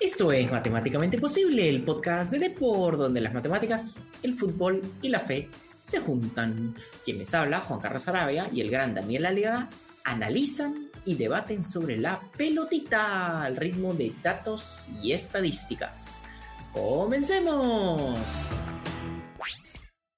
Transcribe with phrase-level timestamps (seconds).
[0.00, 5.18] Esto es Matemáticamente Posible, el podcast de Depor, donde las matemáticas, el fútbol y la
[5.18, 5.48] fe
[5.80, 6.76] se juntan.
[7.04, 9.68] Quien les habla, Juan Carlos Arabia y el gran Daniel Aliaga,
[10.04, 16.26] analizan y debaten sobre la pelotita al ritmo de datos y estadísticas.
[16.72, 18.18] ¡Comencemos!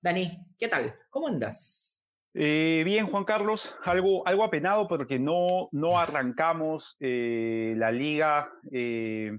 [0.03, 0.95] Dani, ¿qué tal?
[1.09, 2.03] ¿Cómo andas?
[2.35, 9.39] Eh, bien, Juan Carlos, algo, algo apenado porque no, no arrancamos eh, la liga eh,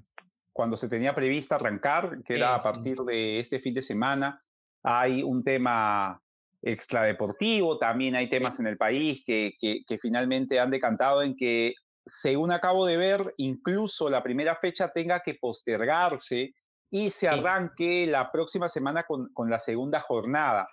[0.54, 4.44] cuando se tenía prevista arrancar, que era a partir de este fin de semana.
[4.84, 6.22] Hay un tema
[6.62, 11.74] extradeportivo, también hay temas en el país que, que, finalmente han decantado en que,
[12.06, 16.54] según acabo de ver, incluso la primera fecha tenga que postergarse
[16.92, 20.68] y se arranque la próxima semana con, con la segunda jornada.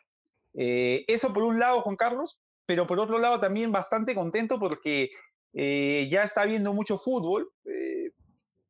[0.55, 5.11] Eh, eso por un lado, Juan Carlos, pero por otro lado también bastante contento porque
[5.55, 7.51] eh, ya está viendo mucho fútbol.
[7.65, 7.98] Eh,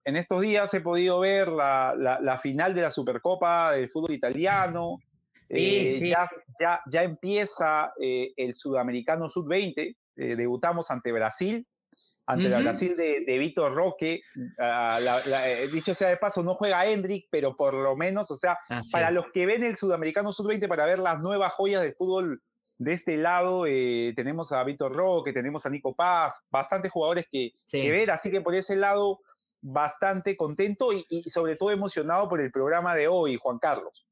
[0.08, 4.98] en estos días he podido ver la, la, final de la Supercopa del fútbol italiano.
[5.50, 6.28] Ya,
[6.58, 9.96] ya, ya, empieza el Sudamericano Sub-20.
[10.16, 11.66] debutamos ante Brasil
[12.28, 14.20] ante la Brasil de, de Vitor Roque.
[14.58, 15.00] Ah,
[15.46, 18.58] eh, dicho sea de paso, no juega Hendrik, pero por lo menos, o sea,
[18.92, 22.42] para los que ven el Sudamericano Sub-20 para ver las nuevas joyas del fútbol
[22.76, 27.52] de este lado, eh, tenemos a Vitor Roque, tenemos a Nico Paz, bastantes jugadores que,
[27.72, 29.20] ver, así que por ese lado,
[29.60, 34.06] bastante contento y, sobre todo emocionado por el programa de hoy, Juan Carlos.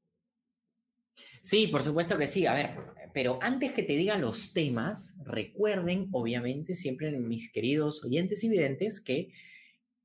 [1.43, 2.47] Sí, por supuesto que sí.
[2.47, 2.77] A ver,
[3.15, 9.01] pero antes que te diga los temas, recuerden, obviamente, siempre mis queridos oyentes y videntes,
[9.01, 9.33] que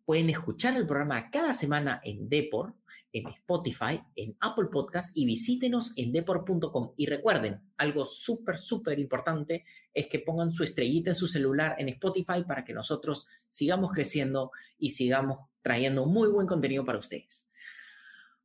[0.05, 2.75] pueden escuchar el programa cada semana en Depor,
[3.13, 6.93] en Spotify, en Apple Podcast y visítenos en depor.com.
[6.97, 11.89] Y recuerden, algo súper, súper importante es que pongan su estrellita en su celular en
[11.89, 17.47] Spotify para que nosotros sigamos creciendo y sigamos trayendo muy buen contenido para ustedes.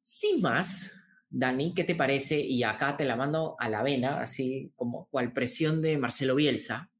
[0.02, 0.94] Sin más,
[1.28, 2.40] Dani, ¿qué te parece?
[2.40, 6.90] Y acá te la mando a la vena, así como cual presión de Marcelo Bielsa.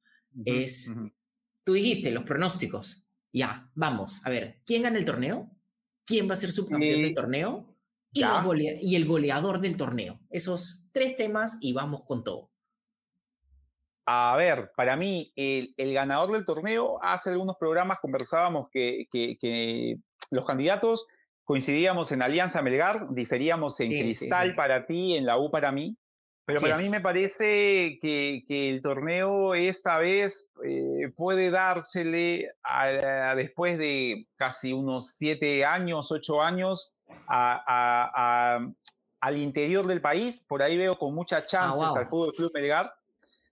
[0.44, 0.90] es,
[1.64, 3.02] tú dijiste los pronósticos.
[3.32, 5.55] Ya, vamos, a ver, ¿quién gana el torneo?
[6.06, 7.66] ¿Quién va a ser subcampeón del torneo?
[8.12, 10.20] Y, y, el goleador del torneo.
[10.30, 12.50] Esos tres temas y vamos con todo.
[14.06, 19.98] A ver, para mí, el, ganador del torneo, hace algunos programas conversábamos que, que
[20.30, 21.06] los candidatos
[21.46, 25.96] coincidíamos en Alianza Melgar, diferíamos en Cristal para ti, en la U para mí,
[26.46, 32.52] pero para mí me parece que, el torneo esta vez eh, puede dársele
[33.34, 36.94] después de casi unos siete años, ocho años
[37.26, 38.76] al
[39.36, 40.38] interior del país.
[40.48, 42.94] Por ahí veo con muchas ah, chances al Fútbol Club Melgar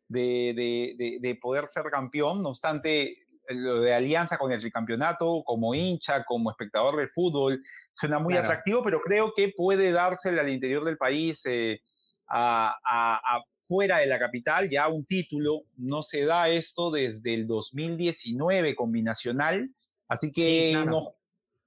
[0.09, 2.45] de, de, poder ser campeón.
[2.45, 7.61] No obstante, lo de alianza con el tricampeonato, como hincha, como espectador del fútbol,
[7.93, 11.81] suena muy atractivo, pero creo que puede dársele al interior del país, eh,
[12.29, 15.63] a, fuera de la capital, ya un título.
[15.77, 19.71] No se da esto desde el 2019 combinacional,
[20.09, 21.09] así que unos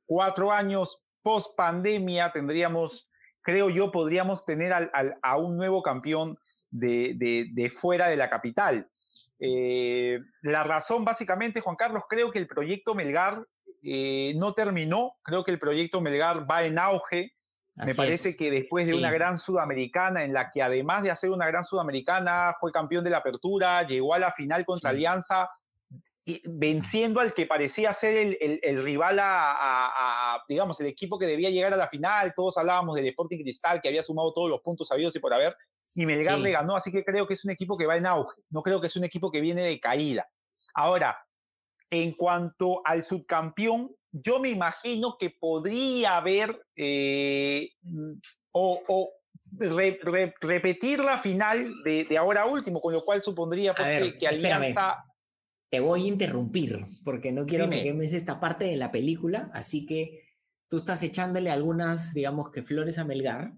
[0.05, 3.09] cuatro años post pandemia tendríamos,
[3.41, 6.37] creo yo, podríamos tener a un nuevo campeón
[6.69, 7.15] de,
[7.51, 8.87] de fuera de la capital.
[9.39, 13.45] Eh, la razón, básicamente, Juan Carlos, creo que el proyecto Melgar
[13.83, 17.33] eh, no terminó, creo que el proyecto Melgar va en auge.
[17.85, 21.45] Me parece que después de una gran sudamericana, en la que además de hacer una
[21.45, 25.49] gran sudamericana, fue campeón de la apertura, llegó a la final contra Alianza,
[26.45, 31.77] venciendo al que parecía ser el, rival a, digamos, el equipo que debía llegar a
[31.77, 32.33] la final.
[32.35, 35.55] Todos hablábamos del Sporting Cristal, que había sumado todos los puntos habidos y por haber
[35.97, 38.39] y Melgar le ganó, así que creo que es un equipo que va en auge,
[38.51, 40.29] no creo que es un equipo que viene de caída.
[40.75, 41.17] Ahora,
[41.89, 47.71] en cuanto al subcampeón, yo me imagino que podría haber eh,
[48.51, 49.11] o,
[50.41, 55.03] repetir la final de, ahora último, con lo cual supondría que Alianza...
[55.69, 59.85] Te voy a interrumpir porque no quiero que quemes esta parte de la película, así
[59.85, 60.23] que
[60.69, 63.51] tú estás echándole algunas, digamos que flores a Melgar,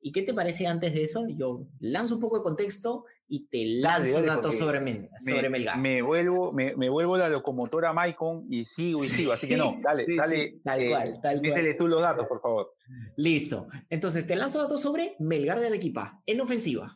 [0.00, 1.26] ¿Y qué te parece antes de eso?
[1.28, 4.78] Yo lanzo un poco de contexto y te lanzo datos sobre,
[5.18, 5.76] sobre Melgar.
[5.76, 9.76] Me vuelvo, me, me, vuelvo la locomotora Maicon y sigo y sigo, así que no,
[9.82, 10.54] dale, dale.
[10.64, 11.76] tal eh, cual, tal cual.
[11.76, 12.74] tú los datos, por favor.
[13.16, 13.66] Listo.
[13.90, 16.94] Entonces, te lanzo datos sobre Melgar de Arequipa, en ofensiva.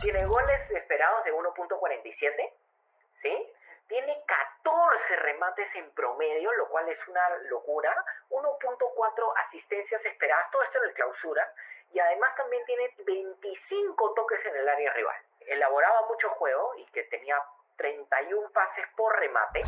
[0.00, 2.14] Tiene goles esperados de 1.47,
[3.22, 3.32] ¿sí?
[3.88, 4.12] Tiene
[4.62, 7.20] 14 remates en promedio, lo cual es una
[7.50, 7.92] locura.
[8.30, 8.42] 1.4
[9.48, 11.42] asistencias esperadas, todo esto en el clausura
[11.96, 15.16] y además también tiene 25 toques en el área rival.
[15.48, 17.36] Elaboraba mucho juego y que tenía
[17.78, 19.62] 31 pases por remate.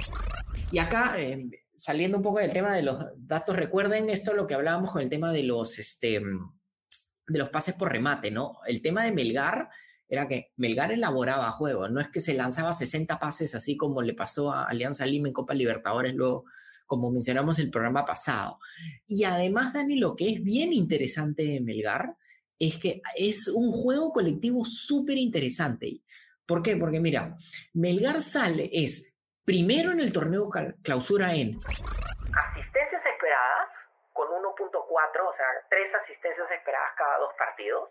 [0.70, 4.52] Y acá, eh, saliendo un poco del tema de los datos, recuerden esto lo que
[4.52, 8.60] hablábamos con el tema de los, este, de los pases por remate, ¿no?
[8.66, 9.70] El tema de Melgar
[10.06, 14.12] era que Melgar elaboraba juegos, no es que se lanzaba 60 pases así como le
[14.12, 16.44] pasó a Alianza Lima en Copa Libertadores luego,
[16.88, 18.58] como mencionamos el programa pasado.
[19.06, 22.16] Y además, Dani, lo que es bien interesante de Melgar
[22.58, 26.00] es que es un juego colectivo súper interesante.
[26.44, 26.76] ¿Por qué?
[26.76, 27.36] Porque mira,
[27.74, 29.14] Melgar sale, es
[29.44, 30.48] primero en el torneo
[30.82, 33.68] clausura en asistencias esperadas
[34.12, 37.90] con 1.4, o sea, tres asistencias esperadas cada dos partidos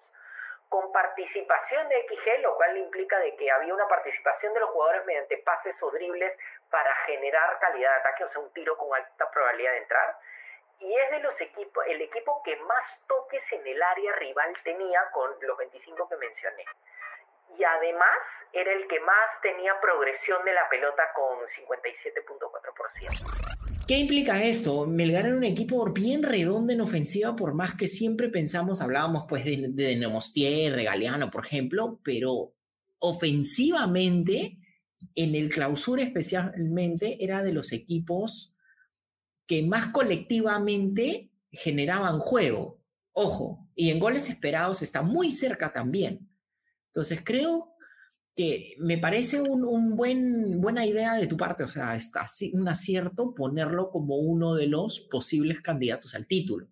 [0.70, 5.06] con participación de XG, lo cual implica de que había una participación de los jugadores
[5.06, 6.34] mediante pases o dribles
[6.70, 10.18] para generar calidad de ataque, o sea, un tiro con alta probabilidad de entrar.
[10.80, 15.00] Y es de los equipos, el equipo que más toques en el área rival tenía
[15.12, 16.66] con los 25 que mencioné.
[17.58, 18.20] Y además
[18.54, 23.48] era el que más tenía progresión de la pelota con 57.4%.
[23.88, 24.86] ¿Qué implica esto?
[24.86, 29.46] Melgar era un equipo bien redondo en ofensiva, por más que siempre pensamos, hablábamos pues
[29.46, 32.52] de, de Nemostier, de Galeano, por ejemplo, pero
[33.00, 34.58] ofensivamente,
[35.18, 38.56] en el clausura especialmente, era de los equipos
[39.48, 42.80] que más colectivamente generaban juego.
[43.14, 46.30] Ojo, y en goles esperados está muy cerca también.
[46.94, 47.74] Entonces creo
[48.36, 52.68] que me parece una un buen, buena idea de tu parte, o sea, está un
[52.68, 56.68] acierto ponerlo como uno de los posibles candidatos al título.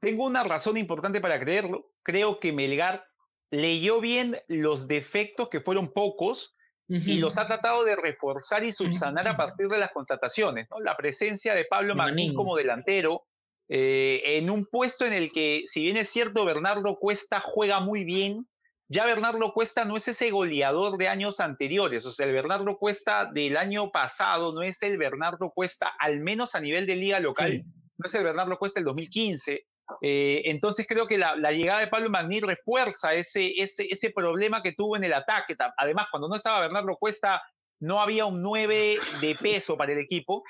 [0.00, 1.92] Tengo una razón importante para creerlo.
[2.02, 3.04] Creo que Melgar
[3.50, 6.56] leyó bien los defectos, que fueron pocos,
[6.88, 10.68] y los ha tratado de reforzar y subsanar a partir de las contrataciones.
[10.70, 10.80] ¿no?
[10.80, 13.24] La presencia de Pablo Martín como delantero,
[13.68, 18.04] eh, en un puesto en el que, si bien es cierto, Bernardo Cuesta juega muy
[18.04, 18.46] bien,
[18.88, 23.24] ya Bernardo Cuesta no es ese goleador de años anteriores, o sea, el Bernardo Cuesta
[23.24, 27.64] del año pasado no es el Bernardo Cuesta, al menos a nivel de liga local,
[27.96, 29.66] no es el Bernardo Cuesta del 2015.
[30.00, 34.72] Eh, entonces creo que la, llegada de Pablo Magni refuerza ese, ese, ese problema que
[34.72, 35.56] tuvo en el ataque.
[35.76, 37.42] Además, cuando no estaba Bernardo Cuesta,
[37.80, 40.44] no había un 9 de peso para el equipo.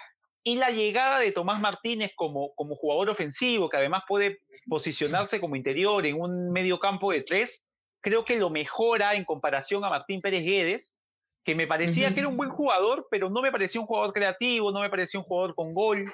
[0.45, 5.57] Y la llegada de Tomás Martínez como, como jugador ofensivo, que además puede posicionarse como
[5.57, 7.65] interior en un medio campo de tres,
[8.01, 10.99] creo que lo mejora en comparación a Martín Pérez Guedes,
[11.45, 14.71] que me parecía que era un buen jugador, pero no me parecía un jugador creativo,
[14.71, 16.13] no me parecía un jugador con gol.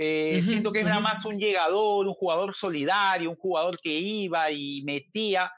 [0.00, 4.80] Eh, siento que era más un llegador, un jugador solidario, un jugador que iba y
[4.82, 5.50] metía,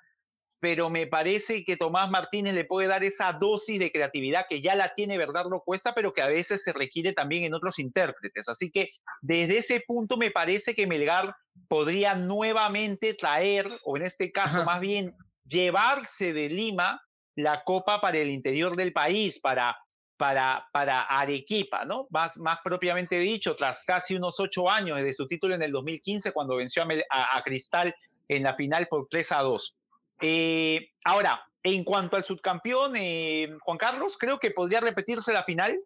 [0.60, 4.74] pero me parece que Tomás Martínez le puede dar esa dosis de creatividad que ya
[4.74, 8.48] la tiene Bernardo Cuesta, pero que a veces se requiere también en otros intérpretes.
[8.48, 8.88] Así que
[9.20, 11.34] desde ese punto me parece que Melgar
[11.68, 15.14] podría nuevamente traer, o en este caso más bien
[15.44, 17.02] llevarse de Lima
[17.36, 19.76] la copa para el interior del país, para,
[20.20, 22.06] para, para Arequipa, ¿no?
[22.10, 26.32] Más, más propiamente dicho, tras casi unos ocho años desde su título en el 2015,
[26.32, 27.94] cuando venció a, Cristal
[28.28, 29.76] en la final por 3 a 2.
[30.20, 35.80] Eh, ahora, en cuanto al subcampeón, eh, Juan Carlos, creo que podría repetirse la final.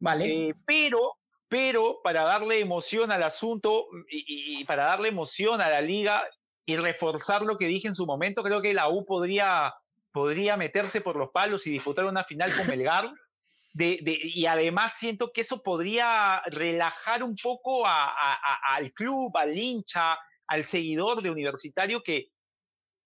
[0.00, 0.48] Vale.
[0.48, 1.14] Eh, pero,
[1.46, 6.24] pero para darle emoción al asunto y, y, para darle emoción a la liga,
[6.68, 9.72] y reforzar lo que dije en su momento, creo que la U podría,
[10.10, 13.08] podría meterse por los palos y disputar una final con Melgar.
[13.76, 20.64] De, y además siento que eso podría relajar un poco al club, al hincha, al
[20.64, 22.28] seguidor de Universitario que,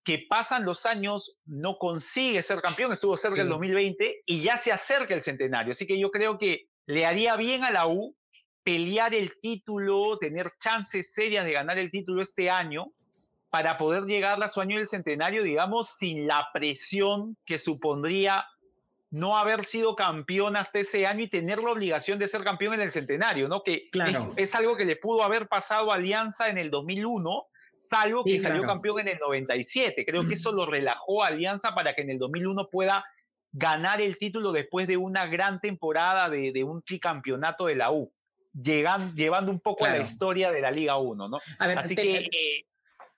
[0.04, 4.71] que pasan los años, no consigue ser campeón, estuvo cerca del 2020 y ya se
[4.71, 5.73] acerca el centenario.
[5.73, 8.16] Así que yo creo que le haría bien a la U
[8.62, 12.92] pelear el título, tener chances serias de ganar el título este año
[13.50, 18.47] para poder llegar a su año del centenario, digamos, sin la presión que supondría
[19.11, 22.83] no haber sido campeón hasta ese año y tener la obligación de ser campeón en
[22.83, 23.62] el centenario, ¿no?
[23.62, 23.90] Que
[24.37, 28.62] es, algo que le pudo haber pasado a Alianza en el 2001, salvo que salió
[28.62, 30.05] campeón en el 97.
[30.07, 33.05] Creo que eso lo relajó a Alianza para que en el 2001 pueda
[33.52, 38.12] ganar el título después de una gran temporada de, un tricampeonato de la U,
[38.52, 41.38] llevando un poco a la historia de la Liga 1, ¿no?
[41.59, 42.67] Así que eh,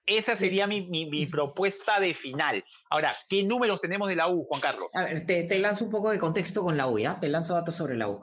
[0.07, 2.65] esa sería mi, mi, propuesta de final.
[2.91, 4.89] Ahora, ¿qué números tenemos de la U, Juan Carlos?
[4.95, 7.19] A ver, te, te, lanzo un poco de contexto con la U, ¿ya?
[7.21, 8.21] Te lanzo datos sobre la U.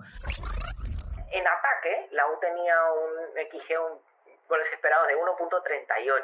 [1.31, 3.11] En ataque, la U tenía un
[3.47, 3.99] XG, un
[4.49, 6.23] goles esperados de 1.38.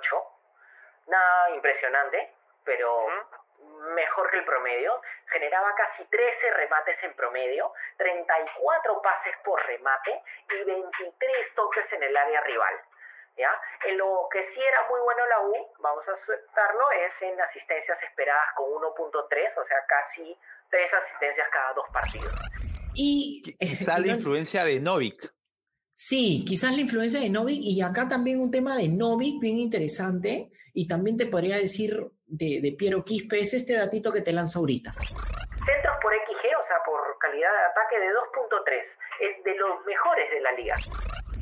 [1.08, 2.34] Nada impresionante,
[2.66, 3.08] pero
[3.94, 5.00] mejor que el promedio.
[5.28, 12.18] Generaba casi 13 remates en promedio, 34 pases por remate y 23 toques en el
[12.18, 12.76] área rival.
[13.38, 13.52] ¿Ya?
[13.88, 17.98] En lo que sí era muy bueno la U, vamos a aceptarlo, es en asistencias
[18.04, 20.38] esperadas con 1.3, o sea, casi
[20.70, 22.34] tres asistencias cada dos partidos.
[22.94, 25.34] Y quizá la influencia de Novik.
[25.94, 30.52] Sí, quizás la influencia de Novik y acá también un tema de Novik bien interesante
[30.74, 34.92] y también te podría decir de, Piero Quispe, es este datito que te lanzo ahorita.
[34.92, 38.84] Centros por XG, o sea, por calidad de ataque de 2.3,
[39.22, 40.76] es de los mejores de la liga.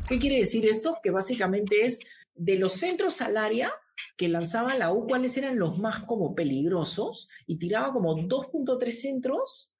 [0.07, 0.97] ¿Qué quiere decir esto?
[1.01, 1.99] Que básicamente es
[2.35, 3.71] de los centros al área
[4.17, 9.73] que lanzaba la U, cuáles eran los más como peligrosos y tiraba como 2.3 centros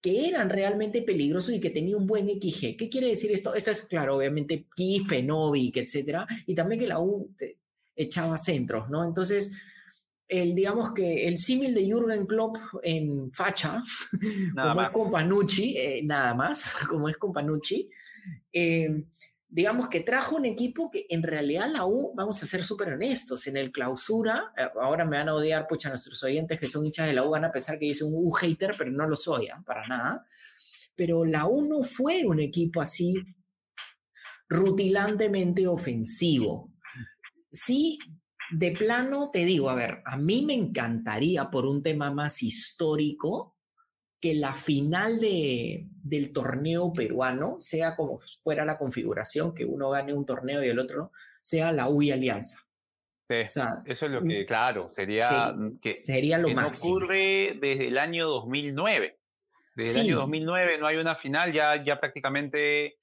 [0.00, 2.76] que eran realmente peligrosos y que tenía un buen XG.
[2.76, 3.54] ¿Qué quiere decir esto?
[3.54, 7.32] Esto es, claro, obviamente, Quispe, Novik, etcétera, y también que la U
[7.94, 9.04] echaba centros, ¿no?
[9.04, 9.52] Entonces,
[10.26, 13.82] el, digamos que el símil de Jürgen Klopp en facha,
[14.54, 17.88] como es con Panucci, eh, nada más, como es con Panucci,
[18.52, 19.04] eh,
[19.52, 23.46] digamos que trajo un equipo que en realidad la U, vamos a ser súper honestos,
[23.46, 27.06] en el clausura, eh, ahora me van a odiar, pucha, nuestros oyentes que son hinchas
[27.06, 29.14] de la U van a pensar que yo soy un U hater, pero no lo
[29.14, 29.62] soy, ¿ah?
[29.66, 30.26] para nada.
[30.96, 33.14] Pero la U no fue un equipo así
[34.48, 36.72] rutilantemente ofensivo.
[37.50, 37.98] Sí,
[38.50, 43.58] de plano te digo, a ver, a mí me encantaría por un tema más histórico,
[44.22, 50.14] que la final de, del torneo peruano sea como fuera la configuración, que uno gane
[50.14, 51.10] un torneo y el otro
[51.40, 52.60] sea la UI Alianza.
[53.28, 57.98] Sí, eso es lo que, claro, sería, que, sería lo que no ocurre desde el
[57.98, 59.18] año 2009.
[59.74, 62.98] Desde el año 2009 no hay una final, ya, ya prácticamente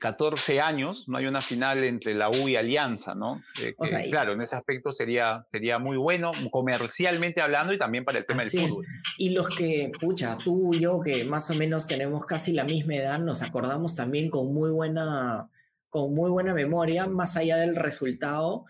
[0.00, 3.42] 14 años, no hay una final entre la U y Alianza, ¿no?
[3.60, 3.74] Eh,
[4.10, 8.44] claro, en ese aspecto sería, sería muy bueno, comercialmente hablando y también para el tema
[8.44, 8.86] del fútbol.
[9.16, 12.96] Y los que, pucha, tú y yo, que más o menos tenemos casi la misma
[12.96, 15.48] edad, nos acordamos también con muy buena,
[15.88, 18.64] con muy buena memoria, más allá del resultado,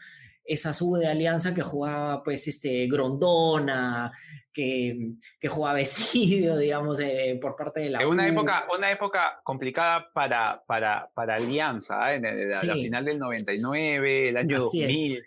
[0.45, 4.13] esa sub de Alianza que jugaba, pues, este, Grondona,
[4.57, 4.97] que,
[5.39, 10.65] que jugaba Esidio, digamos, eh, por parte de la una época Una época complicada para,
[10.67, 12.17] para, para Alianza, ¿eh?
[12.17, 15.19] en la, final del 99, el año 2000.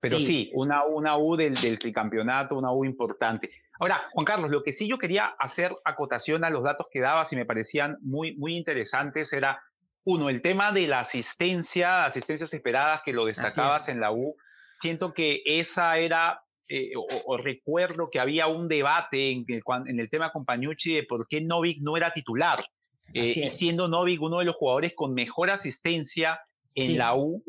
[0.00, 0.50] Pero sí.
[0.54, 3.50] una, una U del, del tricampeonato, una U importante.
[3.80, 7.32] Ahora, Juan Carlos, lo que sí yo quería hacer acotación a los datos que dabas
[7.32, 9.60] y me parecían muy, muy interesantes era,
[10.04, 14.36] uno, el tema de la asistencia, asistencias esperadas que lo destacabas en la U.
[14.80, 20.30] Siento que esa era eh, o, recuerdo que había un debate en, en, el tema
[20.30, 22.64] con Pañucci de por qué Novik no era titular,
[23.12, 26.38] eh, siendo Novik uno de los jugadores con mejor asistencia
[26.76, 27.42] en la U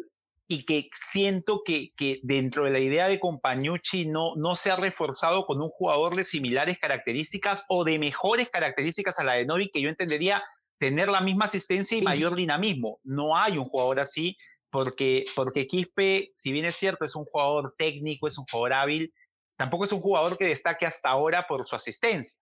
[0.48, 4.76] y que siento que, que, dentro de la idea de Compañucci no, no se ha
[4.76, 9.72] reforzado con un jugador de similares características o de mejores características a la de Novik,
[9.72, 10.44] que yo entendería
[10.80, 13.00] tener la misma asistencia y mayor dinamismo.
[13.04, 14.36] No hay un jugador así
[14.72, 19.14] porque, porque Quispe, si bien es cierto, es un jugador técnico, es un jugador hábil,
[19.58, 22.40] tampoco es un jugador que destaque hasta ahora por su asistencia.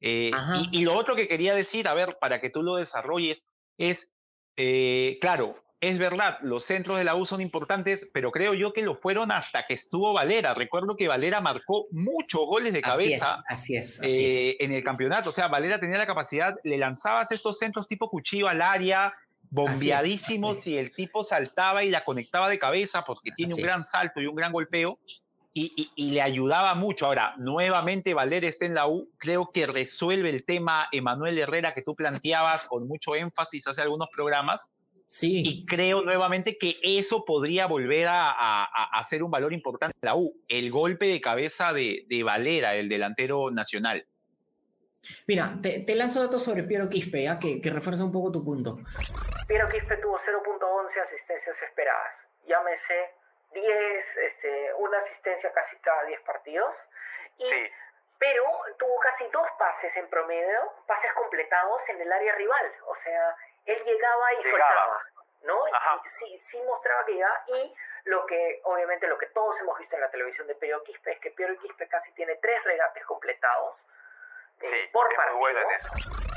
[0.00, 0.30] Eh,
[0.72, 4.12] y, lo otro que quería decir, a ver, para que tú lo desarrolles, es,
[4.56, 8.82] eh, claro, es verdad, los centros de la U son importantes, pero creo yo que
[8.82, 10.54] lo fueron hasta que estuvo Valera.
[10.54, 15.30] Recuerdo que Valera marcó muchos goles de cabeza así es, eh, en el campeonato.
[15.30, 19.14] O sea, Valera tenía la capacidad, le lanzabas estos centros tipo cuchillo al área,
[19.50, 24.20] bombeadísimos y el tipo saltaba y la conectaba de cabeza porque tiene un gran salto
[24.20, 24.98] y un gran golpeo
[25.54, 27.06] y, le ayudaba mucho.
[27.06, 31.82] Ahora, nuevamente Valer está en la U, creo que resuelve el tema Emanuel Herrera que
[31.82, 34.66] tú planteabas con mucho énfasis hace algunos programas.
[35.06, 35.42] Sí.
[35.44, 40.16] Y creo nuevamente que eso podría volver a, a, ser un valor importante en la
[40.16, 44.06] U, el golpe de cabeza de, de Valera, el delantero nacional.
[45.26, 48.78] Mira, te, lanzo datos sobre Piero Quispe, que, que refuerza un poco tu punto.
[49.46, 52.12] Piero Quispe tuvo 0.11 asistencias esperadas.
[52.46, 53.14] Llámese
[53.52, 56.74] 10, este, una asistencia casi cada 10 partidos.
[57.38, 57.48] Y,
[58.18, 58.44] Pero
[58.78, 62.72] tuvo casi dos pases en promedio, pases completados en el área rival.
[62.86, 63.36] O sea,
[63.66, 65.02] él llegaba y soltaba.
[65.44, 65.64] ¿no?
[66.18, 67.74] sí, sí mostraba que llegaba y
[68.04, 71.20] lo que, obviamente, lo que todos hemos visto en la televisión de Piero Quispe es
[71.20, 73.76] que Piero Quispe casi tiene tres regates completados
[74.92, 75.06] por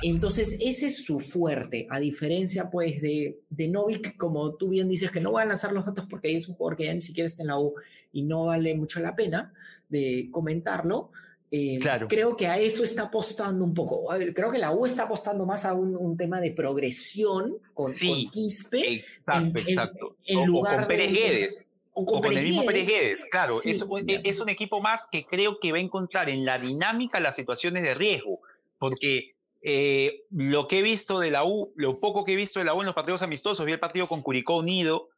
[0.03, 5.11] Entonces, ese es su fuerte, a diferencia pues de, de Novik, como tú bien dices,
[5.11, 7.27] que no va a lanzar los datos porque es un jugador que ya ni siquiera
[7.27, 7.73] está en la U
[8.11, 9.53] y no vale mucho la pena
[9.89, 11.11] de comentarlo.
[11.49, 12.07] Eh, claro.
[12.07, 14.07] Creo que a eso está apostando un poco.
[14.33, 18.95] creo que la U está apostando más a un, tema de progresión con, Quispe.
[18.95, 20.15] Exacto, exacto.
[20.25, 23.83] En, lugar con Pérez o con, el mismo Pérez claro, es,
[24.24, 27.83] es, un equipo más que creo que va a encontrar en la dinámica las situaciones
[27.83, 28.39] de riesgo,
[28.77, 32.65] porque eh, lo que he visto de la U, lo poco que he visto de
[32.65, 35.10] la U en los partidos amistosos, vi el partido con Curicó Unido,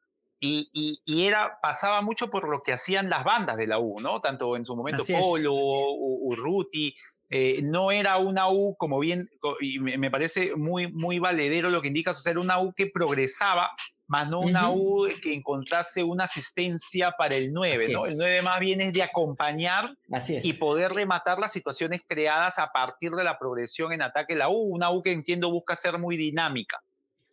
[0.45, 4.19] y, y, era, pasaba mucho por lo que hacían las bandas de la U, ¿no?
[4.19, 6.93] Tanto en su momento Polo, Urruti,
[7.29, 9.29] Eh, no era una U, como bien,
[9.61, 12.87] y me, parece muy, muy valedero lo que indicas, o sea, era una U que
[12.87, 13.71] progresaba,
[14.07, 18.05] más no una U que encontrase una asistencia para el 9, ¿no?
[18.05, 19.95] El 9 más bien es de acompañar
[20.27, 24.55] y poder rematar las situaciones creadas a partir de la progresión en ataque la U,
[24.55, 26.81] una U que entiendo busca ser muy dinámica.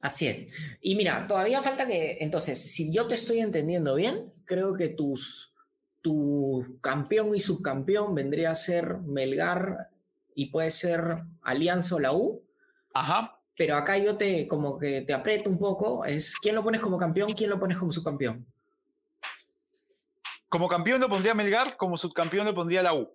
[0.00, 0.46] Así es.
[0.80, 5.52] Y mira, todavía falta que, entonces, si yo te estoy entendiendo bien, creo que tus,
[6.00, 9.90] tu campeón y subcampeón vendría a ser Melgar
[10.34, 12.42] y puede ser Alianza o la U.
[12.94, 13.39] Ajá.
[13.60, 16.96] Pero acá yo te, como que te aprieto un poco, es ¿quién lo pones como
[16.96, 17.34] campeón?
[17.34, 18.46] ¿Quién lo pones como subcampeón?
[20.48, 23.12] Como campeón lo pondría Melgar, como subcampeón lo pondría la U.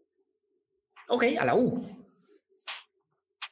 [1.08, 1.84] Ok, a la U.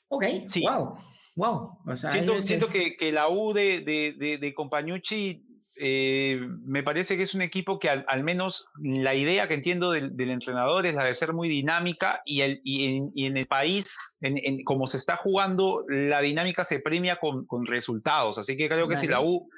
[0.07, 0.62] Ok, sí.
[0.62, 0.95] wow.
[1.35, 1.79] Wow.
[1.95, 5.43] siento, que, la U de, de, de, Compañucci
[5.75, 10.30] eh, me parece que es un equipo que al, menos la idea que entiendo del,
[10.30, 14.88] entrenador es la de ser muy dinámica y, el, y, en, el país, en, como
[14.88, 18.38] se está jugando, la dinámica se premia con, con resultados.
[18.38, 19.50] Así que creo que si la U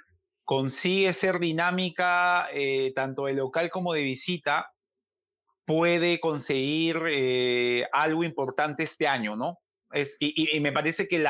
[0.45, 4.72] consigue ser dinámica eh, tanto de local como de visita,
[5.65, 9.60] puede conseguir eh, algo importante este año, ¿no?
[10.19, 11.25] Y, me parece que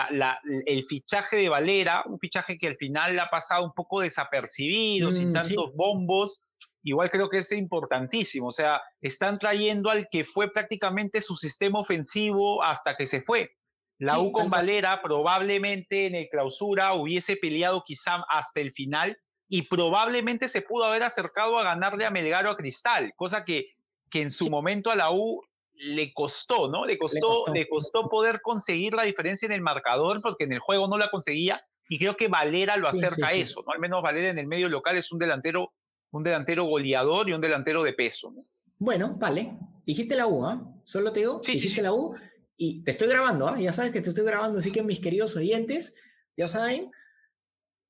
[0.65, 5.29] el fichaje de Valera, un fichaje que al final ha pasado un poco desapercibido, sin
[5.29, 6.49] mm, tantos bombos,
[6.83, 8.47] igual creo que es importantísimo.
[8.47, 13.51] O sea, están trayendo al que fue prácticamente su sistema ofensivo hasta que se fue.
[13.97, 19.17] La U con Valera probablemente en el clausura hubiese peleado quizá hasta el final
[19.47, 23.67] y probablemente se pudo haber acercado a ganarle a Melgar o a Cristal, cosa que,
[24.09, 25.41] que en su momento a la U
[25.77, 26.85] le costó, ¿no?
[26.85, 30.87] Le costó, le costó, poder conseguir la diferencia en el marcador porque en el juego
[30.87, 33.71] no la conseguía y creo que Valera lo acerca a eso, ¿no?
[33.71, 35.73] Al menos Valera en el medio local es un delantero,
[36.11, 38.45] un delantero goleador y un delantero de peso, ¿no?
[38.77, 39.57] Bueno, vale.
[39.85, 40.61] Dijiste la U, ¿ah?
[40.83, 42.15] Solo te digo, dijiste la U
[42.57, 43.57] y te estoy grabando, ¿ah?
[43.59, 45.95] Ya sabes que te estoy grabando, así que mis queridos oyentes,
[46.35, 46.91] ya saben,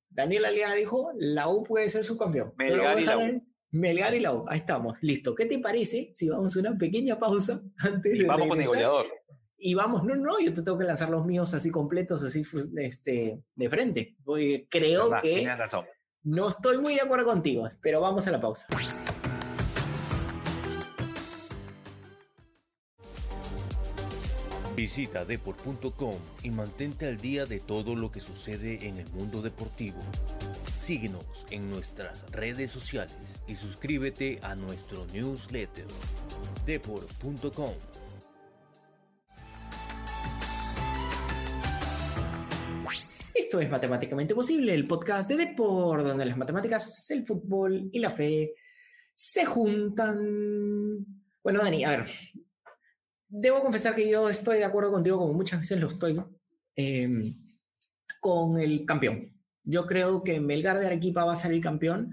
[0.09, 2.53] Daniel Aliaga dijo, la U puede ser su campeón.
[2.57, 3.47] Melgar y la U,
[3.83, 5.35] ahí estamos, listo.
[5.35, 9.05] ¿Qué te parece si vamos a una pequeña pausa antes y vamos con el goleador.
[9.57, 12.43] Y vamos, no, no, yo te tengo que lanzar los míos así completos, así
[12.77, 14.15] este, de frente.
[14.23, 15.47] Porque creo que
[16.23, 18.67] no estoy muy de acuerdo contigo, pero vamos a la pausa.
[24.75, 29.99] Visita deport.com y mantente al día de todo lo que sucede en el mundo deportivo.
[30.85, 35.87] Síguenos en nuestras redes sociales y suscríbete a nuestro newsletter
[36.63, 37.73] deport.com.
[43.33, 48.11] Esto es Matemáticamente Posible, el podcast de Deport, donde las matemáticas, el fútbol y la
[48.11, 48.53] fe
[49.15, 51.03] se juntan.
[51.41, 52.05] Bueno, Dani, a ver,
[53.27, 56.23] debo confesar que yo estoy de acuerdo contigo, como muchas veces lo estoy,
[56.75, 57.33] em,
[58.19, 59.34] con el campeón.
[59.65, 62.11] Yo creo que Melgar de Arequipa va a salir campeón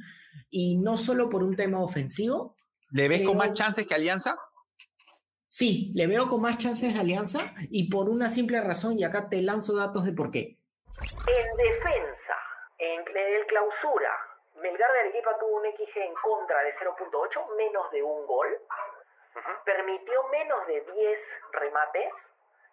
[0.51, 2.55] y no solo por un tema ofensivo.
[2.91, 4.37] ¿Le ves con más chances que Alianza?
[5.49, 9.29] Sí, le veo con más chances de Alianza y por una simple razón, y acá
[9.29, 10.59] te lanzo datos de por qué.
[11.01, 12.37] En defensa,
[12.79, 14.13] en, el clausura,
[14.63, 18.49] Melgar de Arequipa tuvo un XG en contra de 0.8, menos de un gol
[19.65, 21.19] permitió menos de 10
[21.53, 22.13] remates,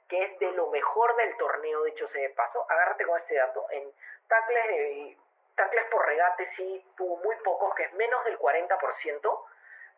[0.10, 2.66] que es de lo mejor del torneo, dicho sea de paso.
[2.70, 3.66] Agárrate con este dato.
[3.70, 3.90] En
[4.28, 5.18] tacles,
[5.56, 9.46] tacles por regate sí tuvo muy pocos, que es menos del 40%.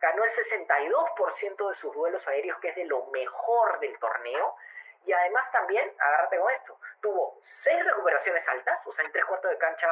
[0.02, 4.56] Ganó el 62% de sus duelos aéreos, que es de lo mejor del torneo.
[5.06, 9.50] Y además también, agárrate con esto, tuvo 6 recuperaciones altas, o sea, en tres cuartos
[9.50, 9.88] de cancha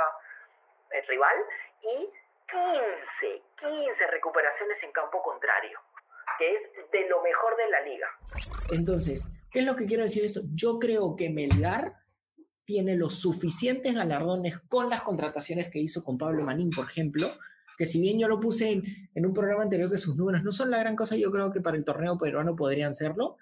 [0.91, 1.45] el rival,
[1.81, 2.13] y
[2.47, 5.79] 15, 15 recuperaciones en campo contrario
[6.37, 8.07] que es de lo mejor de la liga.
[8.71, 10.41] Entonces, ¿qué es lo que quiero decir esto?
[10.53, 11.95] Yo creo que Melgar
[12.65, 17.31] tiene los suficientes galardones con las contrataciones que hizo con Pablo Manín, por ejemplo,
[17.77, 18.83] que si bien yo lo puse en,
[19.15, 21.61] en, un programa anterior que sus números no son la gran cosa, yo creo que
[21.61, 23.37] para el torneo peruano podrían serlo,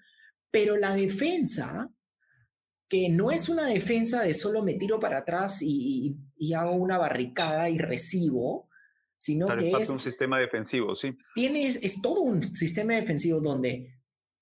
[0.52, 1.91] pero la defensa,
[2.88, 6.98] que no es una defensa de solo me tiro para atrás y, y hago una
[6.98, 8.70] barricada y recibo,
[9.17, 11.17] sino que es un sistema defensivo, sí.
[11.34, 13.96] Tienes, es todo un sistema defensivo donde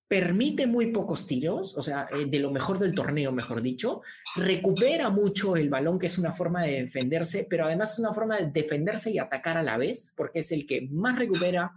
[0.08, 4.02] permite muy pocos tiros, o sea, eh, de lo mejor del torneo, mejor dicho,
[4.36, 8.38] recupera mucho el balón, que es una forma de defenderse, pero además es una forma
[8.38, 11.72] de defenderse y atacar a la vez, porque es el que más recupera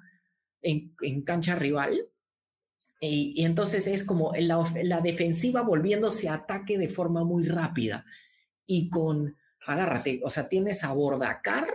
[0.62, 2.08] en, cancha rival.
[3.02, 8.06] Y, entonces es como la, la defensiva volviéndose a ataque de forma muy rápida.
[8.68, 11.68] Y con, agárrate, o sea, tienes a Bordacar,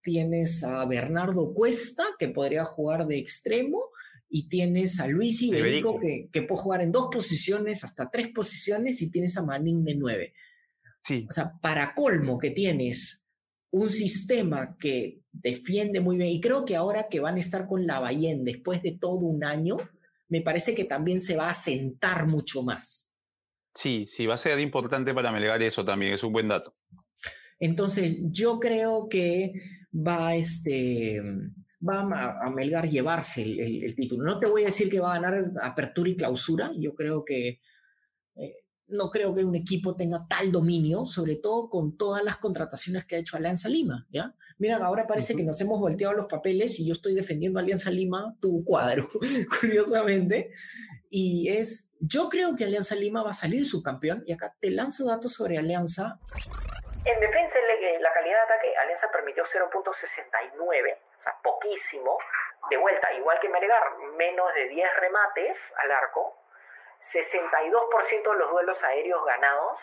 [0.00, 3.91] tienes a Bernardo Cuesta, que podría jugar de extremo,
[4.34, 9.02] y tienes a Luis Iberico, que, que, puede jugar en dos posiciones, hasta tres posiciones,
[9.02, 10.32] y tienes a Manín de nueve.
[11.02, 11.26] Sí.
[11.28, 13.26] O sea, para colmo que tienes
[13.72, 17.86] un sistema que defiende muy bien, y creo que ahora que van a estar con
[17.86, 19.76] Lavallén después de todo un año,
[20.28, 23.12] me parece que también se va a sentar mucho más.
[23.74, 26.74] Sí, sí, va a ser importante para Melgar eso también, es un buen dato.
[27.60, 29.52] Entonces, yo creo que
[29.94, 31.20] va este
[31.86, 32.00] va
[32.40, 34.24] a, Melgar llevarse el, título.
[34.24, 37.60] No te voy a decir que va a ganar apertura y clausura, yo creo que
[38.36, 38.56] eh,
[38.88, 43.16] no creo que un equipo tenga tal dominio, sobre todo con todas las contrataciones que
[43.16, 44.34] ha hecho Alianza Lima, ¿ya?
[44.58, 47.90] Mira, ahora parece que nos hemos volteado los papeles y yo estoy defendiendo a Alianza
[47.90, 49.08] Lima, tu cuadro,
[49.60, 50.50] curiosamente,
[51.10, 55.06] y es, yo creo que Alianza Lima va a salir subcampeón, y acá te lanzo
[55.06, 56.20] datos sobre Alianza.
[57.04, 57.54] En defensa,
[58.00, 62.18] la calidad de ataque, Alianza permitió 0.69 o sea, poquísimo.
[62.68, 66.36] De vuelta, igual que Melgar, menos de 10 remates al arco,
[67.12, 69.78] 62% de los duelos aéreos ganados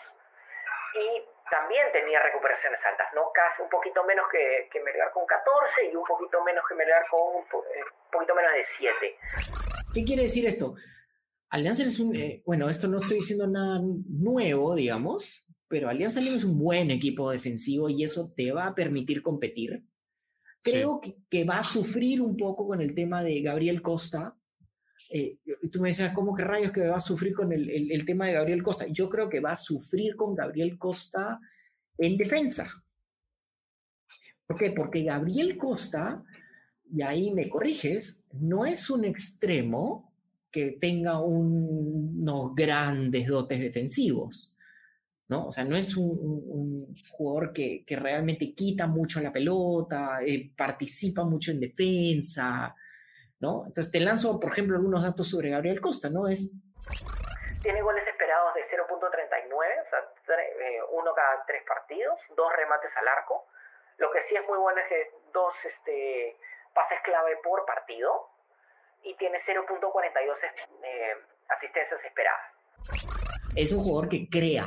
[0.94, 3.30] y también tenía recuperaciones altas, ¿no?
[3.32, 7.06] Casi un poquito menos que, que Melgar con 14 y un poquito menos que Melgar
[7.08, 9.18] con un eh, poquito menos de 7.
[9.94, 10.74] ¿Qué quiere decir esto?
[11.50, 16.36] Alianza es un, eh, bueno, esto no estoy diciendo nada nuevo, digamos, pero Alianza Lima
[16.36, 19.82] es un buen equipo defensivo y eso te va a permitir competir.
[20.62, 24.36] Creo que, va a sufrir un poco con el tema de Gabriel Costa.
[25.08, 25.38] Eh,
[25.70, 28.34] tú me decías, ¿cómo que rayos que va a sufrir con el, el, tema de
[28.34, 28.86] Gabriel Costa?
[28.88, 31.40] Yo creo que va a sufrir con Gabriel Costa
[31.98, 32.84] en defensa.
[34.46, 34.70] ¿Por qué?
[34.72, 36.24] Porque Gabriel Costa,
[36.92, 40.12] y ahí me corriges, no es un extremo
[40.50, 44.52] que tenga unos grandes dotes defensivos.
[45.30, 45.46] ¿No?
[45.46, 51.52] O sea, no es un, jugador que, realmente quita mucho la pelota, eh, participa mucho
[51.52, 52.74] en defensa,
[53.38, 53.62] ¿no?
[53.66, 56.26] Entonces te lanzo, por ejemplo, algunos datos sobre Gabriel Costa, ¿no?
[56.26, 56.50] Es...
[57.62, 63.06] Tiene goles esperados de 0.39, o sea, eh, uno cada tres partidos, dos remates al
[63.06, 63.46] arco.
[63.98, 66.36] Lo que sí es muy bueno es que dos este,
[66.74, 68.30] pases clave por partido
[69.04, 69.78] y tiene 0.42
[70.82, 71.14] eh,
[71.48, 72.46] asistencias esperadas.
[73.54, 74.66] Es un jugador que crea,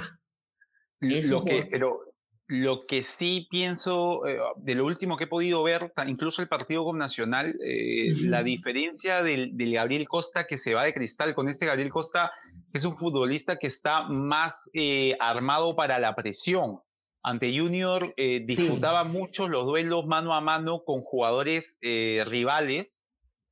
[1.04, 2.14] lo que, pero
[2.48, 6.84] lo que sí pienso, eh, de lo último que he podido ver, incluso el partido
[6.84, 11.66] con Nacional, eh, la diferencia del, Gabriel Costa que se va de cristal con este
[11.66, 12.32] Gabriel Costa
[12.74, 16.80] es un futbolista que está más eh, armado para la presión.
[17.26, 23.02] Ante Junior disputaba mucho los duelos mano a mano con jugadores rivales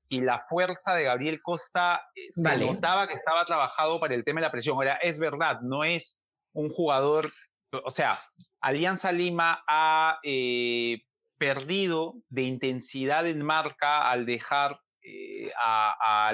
[0.09, 2.01] y la fuerza de Gabriel Costa
[2.35, 4.75] se notaba que estaba trabajado para el tema de la presión.
[4.75, 6.20] Ahora, es verdad, no es
[6.53, 7.31] un jugador,
[7.71, 8.19] o sea,
[8.61, 11.01] Alianza Lima ha eh,
[11.37, 16.33] perdido de intensidad en marca al dejar eh, a,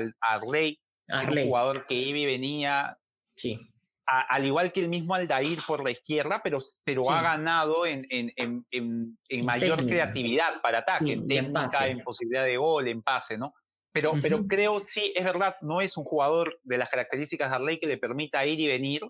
[0.52, 2.98] Rey, un jugador que iba y venía.
[3.36, 3.60] Sí.
[4.06, 8.34] al igual que el mismo Aldair por la izquierda, pero, pero ha ganado en, en,
[8.36, 13.54] en, en mayor creatividad para ataque, en técnica, en, posibilidad de gol, en pase, ¿no?
[13.94, 17.80] Pero, pero creo, sí, es verdad, no es un jugador de las características de Arley
[17.80, 19.02] que le permita ir y venir,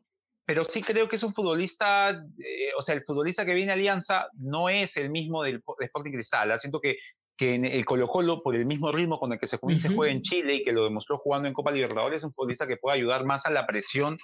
[0.48, 3.74] pero sí creo que es un futbolista, eh, o sea, el futbolista que viene a
[3.74, 6.50] Alianza no es el mismo del Sporting Cristal.
[6.50, 6.58] ¿ah?
[6.58, 6.96] Siento que,
[7.36, 10.22] que en el Colo Colo, por el mismo ritmo con el que se, juega en
[10.22, 13.26] Chile y que lo demostró jugando en Copa Libertadores, es un futbolista que puede ayudar
[13.26, 14.18] más a la presión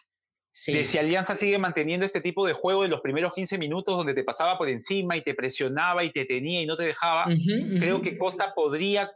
[0.67, 4.13] de si Alianza sigue manteniendo este tipo de juego de los primeros 15 minutos donde
[4.13, 7.25] te pasaba por encima y te presionaba y te tenía y no te dejaba,
[7.79, 9.11] creo que Costa podría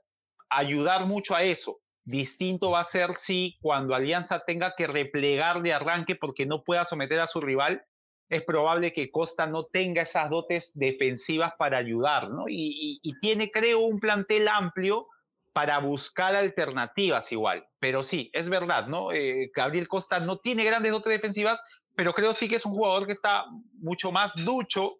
[0.50, 1.80] ayudar mucho a eso.
[2.08, 6.86] Distinto va a ser si cuando Alianza tenga que replegar de arranque porque no pueda
[6.86, 7.84] someter a su rival,
[8.30, 12.46] es probable que Costa no tenga esas dotes defensivas para ayudar, ¿no?
[12.48, 15.10] Y, tiene, creo, un plantel amplio
[15.52, 17.68] para buscar alternativas igual.
[17.78, 19.12] Pero sí, es verdad, ¿no?
[19.12, 21.62] Eh, Gabriel Costa no tiene grandes dotes defensivas,
[21.94, 23.44] pero creo sí que es un jugador que está
[23.80, 24.96] mucho más ducho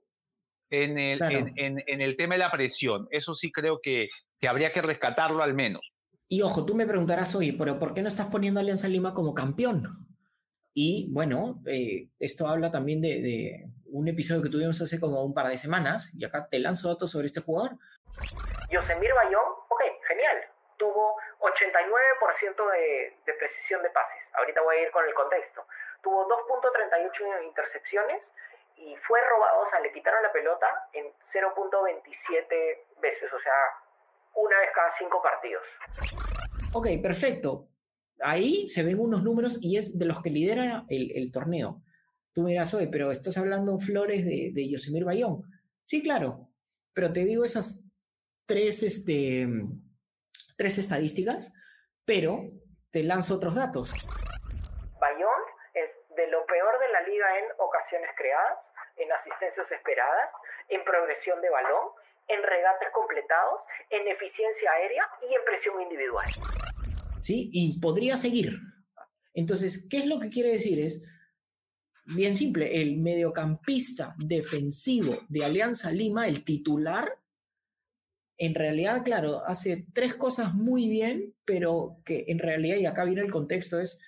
[0.70, 1.22] en el,
[1.56, 3.08] en, el tema de la presión.
[3.12, 4.10] Eso sí creo que,
[4.42, 5.94] que habría que rescatarlo al menos.
[6.30, 9.14] Y ojo, tú me preguntarás, oye, pero ¿por qué no estás poniendo a Alianza Lima
[9.14, 10.08] como campeón?
[10.74, 15.48] Y bueno, eh, esto habla también de, un episodio que tuvimos hace como un par
[15.48, 17.78] de semanas, y acá te lanzo datos sobre este jugador.
[18.70, 20.38] Yosemir Bayón, ok, genial,
[20.78, 24.22] tuvo 89% de, de precisión de pases.
[24.34, 25.66] Ahorita voy a ir con el contexto.
[26.04, 28.22] Tuvo 2.38 intercepciones
[28.76, 33.54] y fue robado, o sea, le quitaron la pelota en 0.27 veces, o sea,
[34.38, 35.64] una vez cada cinco partidos.
[36.74, 37.68] Ok, perfecto.
[38.22, 41.82] Ahí se ven unos números y es de los que lidera el, torneo.
[42.34, 45.44] Tú me dirás, oye, pero estás hablando flores de, de Yosemir Bayón.
[45.86, 46.50] Sí, claro,
[46.94, 47.88] pero te digo esas
[48.48, 49.46] tres, este,
[50.58, 51.54] tres estadísticas
[52.06, 52.50] Pero
[52.92, 53.94] te lanzo otros datos.
[55.00, 55.42] Bayón
[55.74, 58.58] es de lo peor de la liga en ocasiones creadas,
[58.96, 60.32] en asistencias esperadas,
[60.70, 61.90] en progresión de balón,
[62.28, 66.26] en regates completados, en eficiencia aérea y en presión individual.
[67.22, 67.50] ¿Sí?
[67.54, 68.54] Y podría seguir.
[69.34, 70.80] Entonces, ¿qué es lo que quiere decir?
[70.80, 71.06] Es
[72.06, 77.18] bien simple, el mediocampista defensivo de Alianza Lima, el titular,
[78.38, 83.22] en realidad, claro, hace tres cosas muy bien, pero que en realidad, y acá viene
[83.22, 84.00] el contexto, es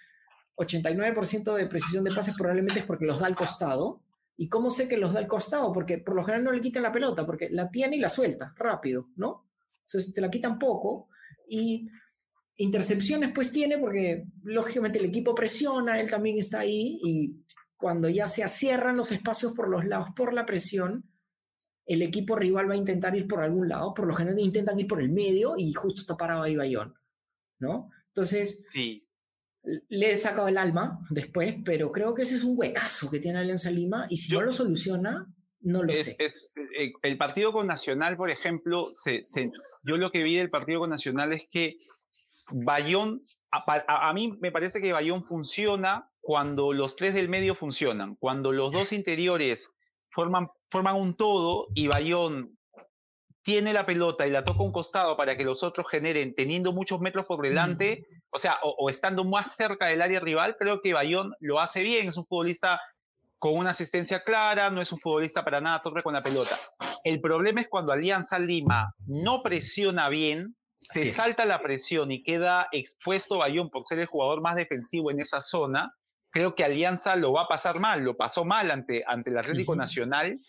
[0.57, 4.01] 89% de precisión de pases probablemente es porque los da al costado.
[4.41, 5.73] ¿Y cómo sé que los da al costado?
[5.73, 8.53] Porque por lo general no le quitan la pelota, porque la tiene y la suelta
[8.55, 9.49] rápido, ¿no?
[9.81, 11.09] Entonces te la quitan poco
[11.49, 11.89] y
[12.55, 17.43] intercepciones pues tiene porque lógicamente el equipo presiona, él también está ahí y
[17.75, 21.03] cuando ya se cierran los espacios por los lados por la presión,
[21.85, 24.87] el equipo rival va a intentar ir por algún lado, por lo general intentan ir
[24.87, 26.93] por el medio y justo está parado ahí Bayón,
[27.59, 27.89] ¿no?
[28.07, 29.05] Entonces, sí.
[29.87, 33.39] Le he sacado el alma después, pero creo que ese es un huecazo que tiene
[33.39, 35.27] Alianza Lima y si no lo soluciona,
[35.61, 36.15] no lo sé.
[36.19, 38.89] Es, eh, el partido con Nacional, por ejemplo,
[39.83, 41.77] yo lo que vi del partido con Nacional es que
[42.51, 48.15] Bayón, a, a, mí me parece que Bayón funciona cuando los tres del medio funcionan,
[48.15, 49.69] cuando los dos interiores
[50.11, 52.57] forman, forman un todo y Bayón
[53.43, 56.99] tiene la pelota y la toca un costado para que los otros generen, teniendo muchos
[56.99, 61.33] metros por delante, o sea, o, estando más cerca del área rival, creo que Bayón
[61.39, 62.79] lo hace bien, es un futbolista
[63.37, 66.57] con una asistencia clara, no es un futbolista para nada torre con la pelota.
[67.03, 72.67] El problema es cuando Alianza Lima no presiona bien, se salta la presión y queda
[72.71, 75.93] expuesto Bayón por ser el jugador más defensivo en esa zona,
[76.31, 79.75] creo que Alianza lo va a pasar mal, lo pasó mal ante, ante el Atlético
[79.75, 80.39] Nacional.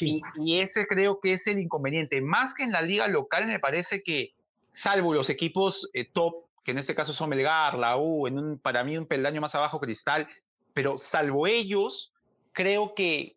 [0.00, 2.20] Y, ese creo que es el inconveniente.
[2.20, 4.34] Más que en la liga local, me parece que,
[4.72, 8.58] salvo los equipos eh, top, que en este caso son Melgar, la U, en un,
[8.58, 10.28] para mí un peldaño más abajo Cristal,
[10.74, 12.12] pero salvo ellos,
[12.52, 13.36] creo que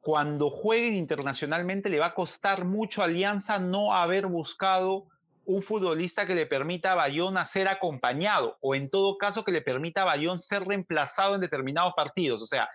[0.00, 5.06] cuando jueguen internacionalmente le va a costar mucho a Alianza no haber buscado
[5.46, 9.62] un futbolista que le permita a Bayón ser acompañado o en todo caso que le
[9.62, 12.42] permita a Bayón ser reemplazado en determinados partidos.
[12.42, 12.68] O sea,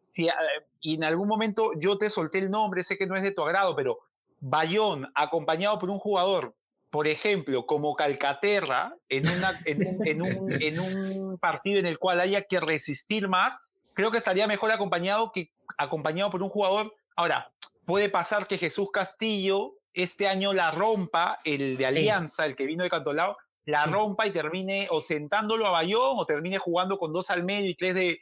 [0.00, 0.32] si, eh,
[0.80, 3.42] y en algún momento yo te solté el nombre, sé que no es de tu
[3.42, 3.98] agrado, pero
[4.40, 6.54] Bayón acompañado por un jugador,
[6.96, 12.44] por ejemplo, como Calcaterra, en, una, en, un, en un partido en el cual haya
[12.44, 13.60] que resistir más,
[13.92, 16.94] creo que estaría mejor acompañado que acompañado por un jugador.
[17.14, 17.52] Ahora,
[17.84, 22.82] puede pasar que Jesús Castillo este año la rompa, el de Alianza, el que vino
[22.82, 27.28] de Cantolao, la rompa y termine o sentándolo a Bayón o termine jugando con dos
[27.28, 28.20] al medio y tres, de,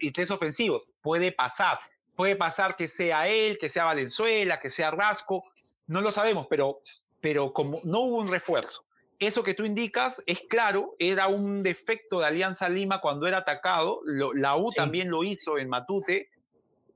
[0.00, 0.88] y tres, ofensivos.
[1.02, 1.78] Puede pasar.
[2.16, 5.44] Puede pasar que sea él, que sea Valenzuela, que sea Rasco,
[5.86, 6.80] no lo sabemos, pero,
[7.22, 8.84] pero como no hubo un refuerzo.
[9.18, 14.00] Eso que tú indicas es claro, era un defecto de Alianza Lima cuando era atacado,
[14.04, 16.28] la U también lo hizo en Matute,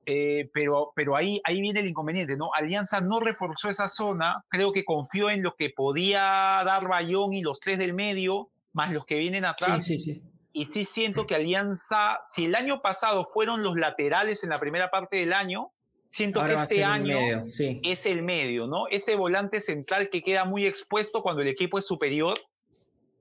[0.04, 2.50] eh, pero, pero ahí, ahí viene el inconveniente, ¿no?
[2.52, 7.42] Alianza no reforzó esa zona, creo que confió en lo que podía dar Bayón y
[7.42, 9.84] los tres del medio, más los que vienen atrás.
[9.84, 10.22] Sí, sí, sí.
[10.52, 14.90] Y sí siento que Alianza, si el año pasado fueron los laterales en la primera
[14.90, 15.70] parte del año,
[16.06, 18.88] siento que este año es el medio, ¿no?
[18.88, 22.38] Ese volante central que queda muy expuesto cuando el equipo es superior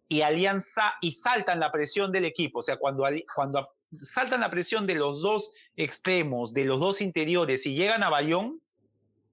[0.08, 3.70] y Alianza y saltan la presión del equipo, o sea, cuando, cuando
[4.02, 8.62] saltan la presión de los dos extremos, de los dos interiores y llegan a Bayón,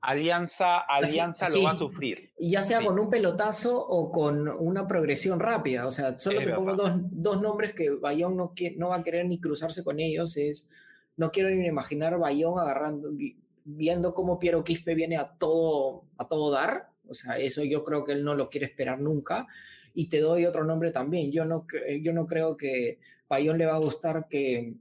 [0.01, 2.33] Alianza, Alianza lo va a sufrir.
[2.37, 5.87] Ya sea con un pelotazo o con una progresión rápida.
[5.87, 9.27] O sea, solo te pongo dos, dos, nombres que Bayón no, no va a querer
[9.27, 10.37] ni cruzarse con ellos.
[10.37, 10.69] Es,
[11.17, 13.11] no quiero ni imaginar Bayón agarrando,
[13.65, 16.91] viendo cómo Piero Quispe viene a todo, a todo dar.
[17.09, 19.47] O sea, eso yo creo que él no lo quiere esperar nunca.
[19.95, 21.31] Y te doy otro nombre también.
[21.31, 21.67] Yo no,
[22.01, 22.99] yo no creo que
[23.29, 24.75] Bayón le va a gustar que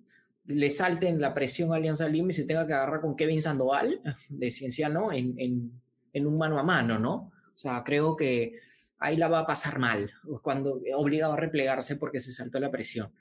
[0.46, 4.02] le salten la presión a Alianza Lima y se tenga que agarrar con Kevin Sandoval
[4.30, 5.36] de Cienciano en,
[6.14, 7.32] en, un mano a mano, ¿no?
[7.54, 8.60] O sea, creo que
[9.00, 13.12] ahí la va a pasar mal, cuando obligado a replegarse porque se saltó la presión.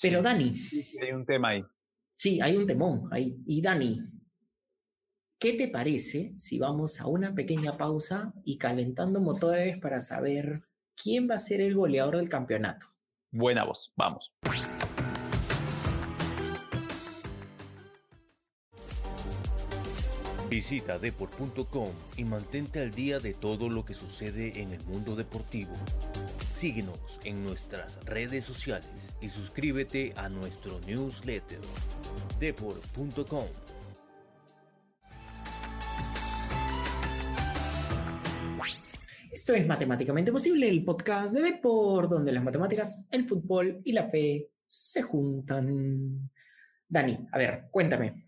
[0.00, 0.54] Pero Dani.
[1.00, 1.64] Hay un tema ahí.
[2.16, 3.36] Sí, hay un temón ahí.
[3.46, 4.00] Y Dani,
[5.38, 10.62] ¿qué te parece si vamos a una pequeña pausa y calentando motores para saber
[10.94, 12.86] quién va a ser el goleador del campeonato?
[13.30, 14.32] Buena voz, vamos.
[20.48, 25.72] Visita deport.com y mantente al día de todo lo que sucede en el mundo deportivo.
[26.48, 31.60] Síguenos en nuestras redes sociales y suscríbete a nuestro newsletter
[32.38, 33.65] deport.com.
[39.46, 44.10] Esto es Matemáticamente Posible, el podcast de Deport, donde las matemáticas, el fútbol y la
[44.10, 46.28] fe se juntan.
[46.88, 48.26] Dani, a ver, cuéntame.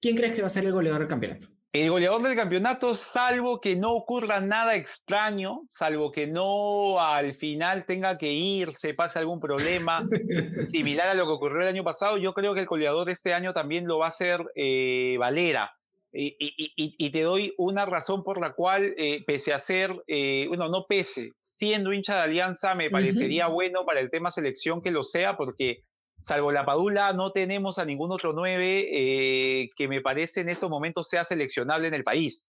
[0.00, 1.48] ¿Quién crees que va a ser el goleador del campeonato?
[1.72, 7.84] El goleador del campeonato, salvo que no ocurra nada extraño, salvo que no al final
[7.84, 10.06] tenga que ir, se pase algún problema
[10.70, 13.52] similar a lo que ocurrió el año pasado, yo creo que el goleador este año
[13.52, 15.75] también lo va a ser eh, Valera.
[16.18, 20.86] Y, te doy una razón por la cual, eh, pese a ser, eh, bueno, no
[20.88, 25.36] pese, siendo hincha de Alianza, me parecería bueno para el tema selección que lo sea,
[25.36, 25.84] porque
[26.18, 30.70] salvo la Padula, no tenemos a ningún otro nueve eh, que me parece en estos
[30.70, 32.48] momentos sea seleccionable en el país.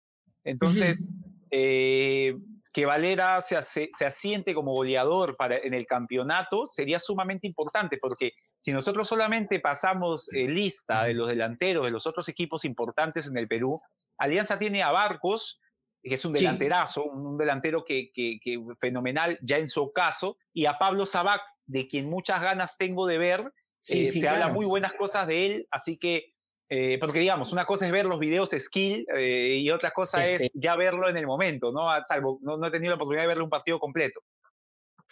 [0.45, 1.11] Entonces,
[1.51, 2.35] eh,
[2.73, 8.33] que Valera se, se, asiente como goleador para, en el campeonato sería sumamente importante, porque
[8.63, 13.37] si nosotros solamente pasamos eh, lista de los delanteros de los otros equipos importantes en
[13.37, 13.81] el Perú,
[14.19, 15.61] Alianza tiene a Barcos,
[16.01, 18.39] que es un delanterazo, un, delantero que, que,
[18.79, 23.19] fenomenal ya en su caso, y a Pablo Sabac, de quien muchas ganas tengo de
[23.19, 23.53] ver.
[23.89, 26.33] Eh, se habla muy buenas cosas de él, así que,
[26.69, 30.49] eh, porque digamos, una cosa es ver los videos skill eh, y otra cosa es
[30.55, 31.89] ya verlo en el momento, ¿no?
[32.07, 34.21] Salvo, no, he tenido la oportunidad de verle un partido completo.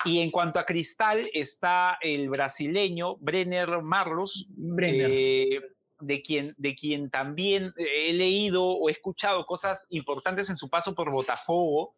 [0.04, 7.72] Y en cuanto a Cristal, está el brasileño Brenner Marlos, de, quien, de quien también
[7.76, 11.94] he leído o he escuchado cosas importantes en su paso por Botafogo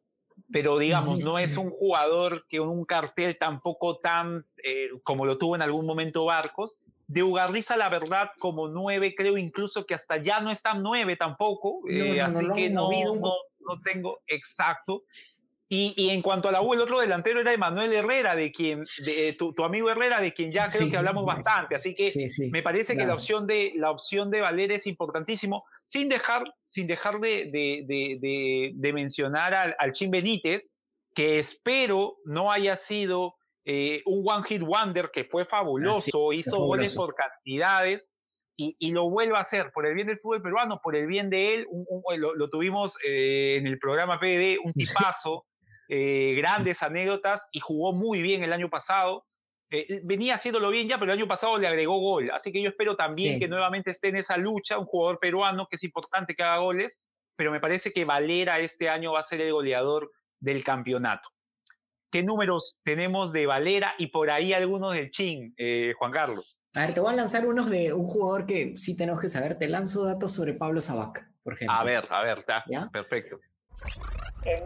[0.50, 5.56] pero digamos, no es un jugador que un cartel tampoco tan eh, como lo tuvo
[5.56, 6.80] en algún momento Barcos.
[7.06, 11.80] De Ugarriza, la verdad, como nueve, creo incluso que hasta ya no está nueve tampoco,
[11.90, 15.02] eh, así que no, no, no, tengo exacto.
[15.74, 19.32] Y, en cuanto a la U, el otro delantero era Emanuel Herrera, de quien, de,
[19.32, 21.74] tu, amigo Herrera, de quien ya creo que hablamos bastante.
[21.74, 22.12] Así que
[22.50, 26.87] me parece que la opción, de, la opción de Valer es importantísimo, sin dejar, sin
[26.87, 27.48] dejar de,
[28.74, 30.74] de mencionar al, al Chin Benítez,
[31.14, 36.94] que espero no haya sido eh, un One Hit Wonder que fue fabuloso, hizo goles
[36.94, 38.11] por cantidades.
[38.58, 41.54] Y, lo vuelva a hacer por el bien del fútbol peruano, por el bien de
[41.54, 41.66] él.
[42.16, 45.46] lo, tuvimos eh, en el programa PD, un tipazo,
[45.88, 49.26] eh, grandes anécdotas y jugó muy bien el año pasado.
[49.70, 52.30] Eh, venía haciéndolo bien ya, pero el año pasado le agregó gol.
[52.30, 55.76] Así que yo espero también que nuevamente esté en esa lucha un jugador peruano que
[55.76, 56.98] es importante que haga goles,
[57.36, 61.28] pero me parece que Valera este año va a ser el goleador del campeonato.
[62.10, 66.58] ¿Qué números tenemos de Valera y por ahí algunos del Chin, eh, Juan Carlos?
[66.74, 69.58] A ver, te voy a lanzar unos de un jugador que sí tenemos que saber.
[69.58, 71.74] Te lanzo datos sobre Pablo Sabac, por ejemplo.
[71.74, 72.64] A ver, a ver, está.
[72.92, 73.40] Perfecto.
[74.44, 74.62] En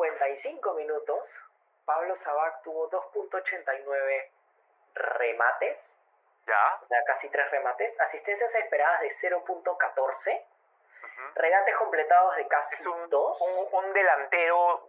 [0.00, 1.20] 1555 minutos,
[1.84, 4.28] Pablo Sabac tuvo 2.89
[4.94, 5.76] remates.
[6.46, 6.80] Ya.
[6.82, 7.98] O sea, casi tres remates.
[8.00, 10.44] Asistencias esperadas de 0.14.
[11.34, 13.38] Regates completados de casi es un, 2.
[13.72, 14.88] Un, delantero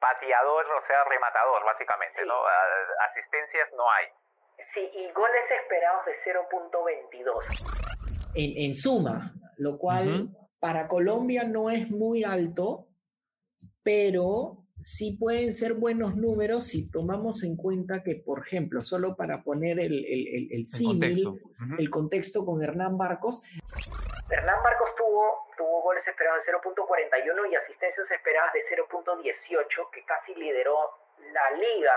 [0.00, 2.34] pateador, o sea, rematador, básicamente, ¿no?
[3.10, 4.06] Asistencias no hay.
[4.72, 7.44] Sí, y goles esperados de 0.22.
[8.34, 10.28] En, en suma, lo cual
[10.60, 12.86] para Colombia no es muy alto,
[13.84, 19.42] pero sí pueden ser buenos números si tomamos en cuenta que, por ejemplo, solo para
[19.42, 21.40] poner el, el, el, símil,
[21.78, 23.44] el, contexto con Hernán Barcos.
[24.28, 30.34] Hernán Barcos tuvo, tuvo goles esperados de 0.41 y asistencias esperadas de 0.18, que casi
[30.34, 30.76] lideró
[31.32, 31.94] la liga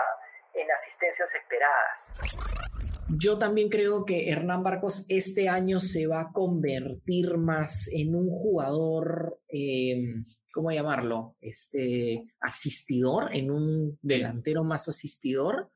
[0.54, 2.68] en asistencias esperadas.
[3.10, 8.28] Yo también creo que Hernán Barcos este año se va a convertir más en un
[8.28, 11.36] jugador, em, ¿cómo llamarlo?
[11.40, 15.70] Este, asistidor, en un delantero más asistidor.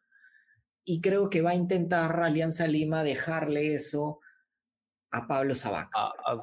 [0.85, 4.21] Y creo que va a intentar Alianza Lima dejarle eso
[5.13, 5.91] a Pablo Sabac.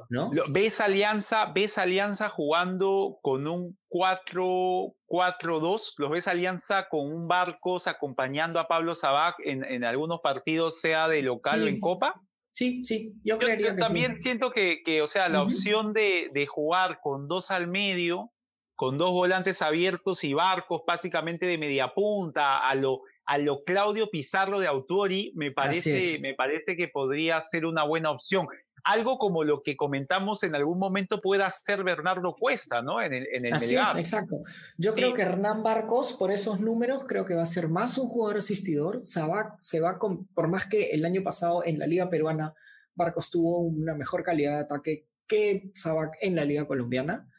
[0.09, 0.31] ¿no?
[0.51, 5.93] ¿Ves Alianza, ves Alianza jugando con un 4-4-2?
[5.97, 11.07] ¿Los ves Alianza con un Barcos acompañando a Pablo Sabac en, en algunos partidos, sea
[11.07, 12.21] de local o en Copa?
[12.51, 16.45] Sí, sí, yo, creería que también siento que, que, o sea, la opción de, de
[16.45, 18.31] jugar con dos al medio,
[18.75, 24.09] con dos volantes abiertos y Barcos básicamente de media punta, a lo a lo Claudio
[24.09, 28.47] Pizarro de Autori, me parece, me parece que podría ser una buena opción.
[28.83, 33.01] Algo como lo que comentamos en algún momento pueda ser Bernardo Cuesta, ¿no?
[33.01, 34.37] En el, en Así es, exacto.
[34.77, 38.07] Yo creo que Hernán Barcos, por esos números, creo que va a ser más un
[38.07, 39.03] jugador asistidor.
[39.03, 42.53] Sabac se va con, por más que el año pasado en la Liga Peruana
[42.95, 47.29] Barcos tuvo una mejor calidad de ataque que Sabac en la Liga Colombiana.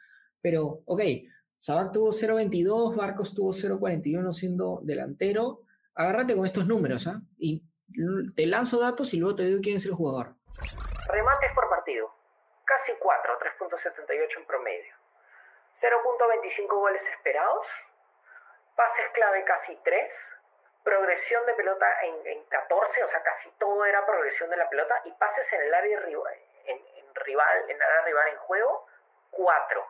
[0.41, 1.03] Pero, ok,
[1.59, 5.64] Sabac tuvo 0.22, Barcos tuvo 0.41 siendo delantero
[6.01, 7.22] agárrate con estos números, ¿ah?
[7.38, 7.62] Y
[8.34, 10.36] te lanzo datos y luego te digo quién es el jugador.
[11.08, 12.12] Remates por partido,
[12.64, 14.94] casi 4, 3.78 en promedio.
[15.80, 17.66] 0.25 goles esperados,
[18.76, 20.12] pases clave casi 3,
[20.84, 25.12] progresión de pelota en, 14, o sea, casi todo era progresión de la pelota, y
[25.12, 26.80] pases en el área rival, en,
[27.14, 28.86] rival, en área rival en juego,
[29.30, 29.86] 4.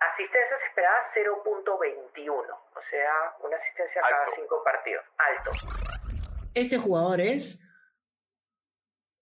[0.00, 5.04] Asistencias esperadas 0.21, o sea, una asistencia cada 5 partidos.
[5.18, 5.50] Alto.
[6.54, 7.60] Este jugador es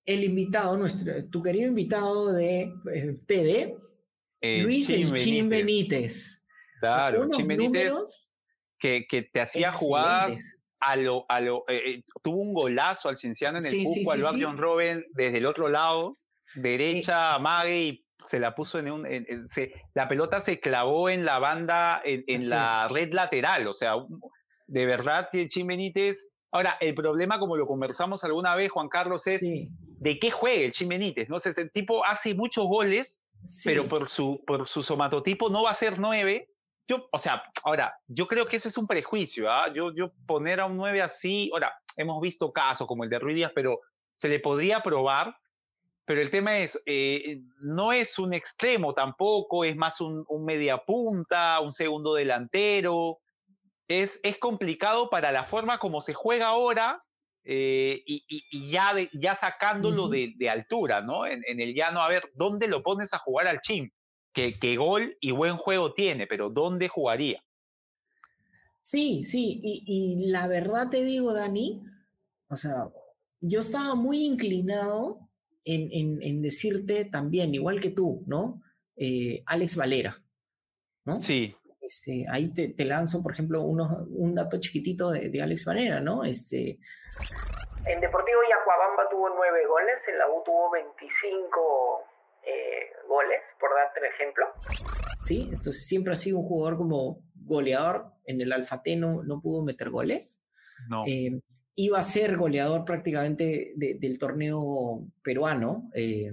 [0.08, 2.72] el invitado, nuestro, tu querido invitado de
[3.26, 3.76] PD,
[4.40, 6.42] eh, Luis Chin Benítez.
[6.80, 8.30] Claro, Chin Benítez
[8.78, 13.18] que, que, te hacía jugadas a lo, a lo eh, eh, tuvo un golazo al
[13.18, 16.18] Cinciano en el sí, al John Robben desde el otro lado,
[16.54, 19.06] derecha, amague y se la puso en un,
[19.94, 23.94] la pelota se clavó en la banda, en, la red lateral, o sea,
[24.66, 29.40] de verdad Chin Benítez, ahora el problema como lo conversamos alguna vez Juan Carlos es
[30.00, 31.38] de qué juega el Chin Benítez, ¿no?
[31.38, 33.20] sé, el tipo hace muchos goles,
[33.64, 36.48] pero por su, por su somatotipo no va a ser nueve,
[36.88, 39.70] yo, o sea, ahora, yo creo que ese es un prejuicio, ¿ah?
[39.72, 43.36] Yo, yo poner a un 9 así, ahora, hemos visto casos como el de Ruiz
[43.36, 43.80] Díaz, pero
[44.14, 45.36] se le podría probar,
[46.06, 50.78] pero el tema es, eh, no es un extremo tampoco, es más un, un media
[50.78, 53.18] punta, un segundo delantero.
[53.86, 57.04] Es, es complicado para la forma como se juega ahora
[57.50, 61.26] eh, y, y, ya, ya sacándolo de, de, altura, ¿no?
[61.26, 63.90] En, en, el llano, a ver, ¿dónde lo pones a jugar al chim?
[64.34, 67.42] Que, que, gol y buen juego tiene, pero ¿dónde jugaría?
[68.82, 71.82] Sí, sí, y, y la verdad te digo, Dani,
[72.50, 72.90] o sea,
[73.40, 75.28] yo estaba muy inclinado
[75.64, 78.62] en, decirte también, igual que tú, ¿no?
[78.96, 80.22] Eh, Alex Valera,
[81.04, 81.20] ¿no?
[81.20, 81.54] Sí.
[81.80, 86.24] Este, ahí te, lanzo, por ejemplo, un dato chiquitito de, Alex Valera, ¿no?
[86.24, 86.78] Este,
[87.86, 92.04] en Deportivo Yacuabamba tuvo nueve goles, en la U tuvo 25
[92.42, 94.46] eh, goles, por darte el ejemplo.
[95.22, 98.12] Sí, entonces siempre ha sido un jugador como goleador.
[98.24, 100.40] En el Alfate no, no pudo meter goles.
[100.88, 101.04] No.
[101.06, 101.40] Eh,
[101.76, 106.30] iba a ser goleador prácticamente del torneo peruano eh,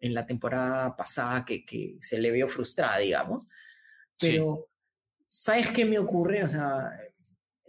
[0.00, 3.48] en la temporada pasada que, se le vio frustrada, digamos.
[4.18, 4.68] Pero,
[5.26, 6.42] ¿sabes qué me ocurre?
[6.42, 6.90] O sea,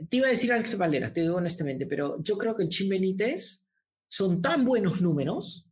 [0.09, 2.89] te iba a decir Alex Valera, te digo honestamente, pero yo creo que el Chim
[2.89, 3.65] Benítez
[4.07, 5.65] son tan buenos números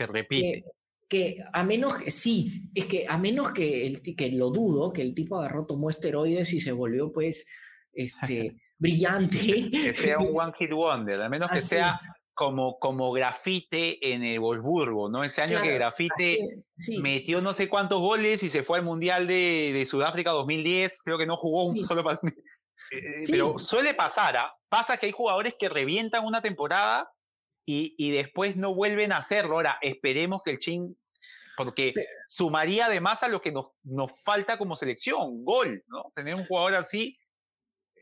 [0.00, 0.64] que repite.
[1.08, 5.02] Que, a menos que, sí, es que a menos que, el, que lo dudo, que
[5.02, 7.46] el tipo agarró, tomó esteroides y se volvió pues,
[7.92, 9.70] este, brillante.
[9.70, 11.98] Que sea un One Hit Wonder, al menos que sea
[12.32, 15.24] como, como grafite en el Wolfsburgo, ¿no?
[15.24, 16.38] Ese año que grafite
[17.02, 21.18] metió no sé cuántos goles y se fue al Mundial de, de Sudáfrica 2010, creo
[21.18, 22.32] que no jugó un solo partido.
[22.90, 24.52] Eh, eh, pero suele pasar, ¿ah?
[24.68, 27.10] pasa que hay jugadores que revientan una temporada
[27.66, 29.56] y, y, después no vuelven a hacerlo.
[29.56, 30.98] Ahora, esperemos que el Chin,
[31.56, 31.94] porque
[32.26, 36.10] sumaría además a lo que nos, nos falta como selección, gol, ¿no?
[36.14, 37.16] Tener un jugador así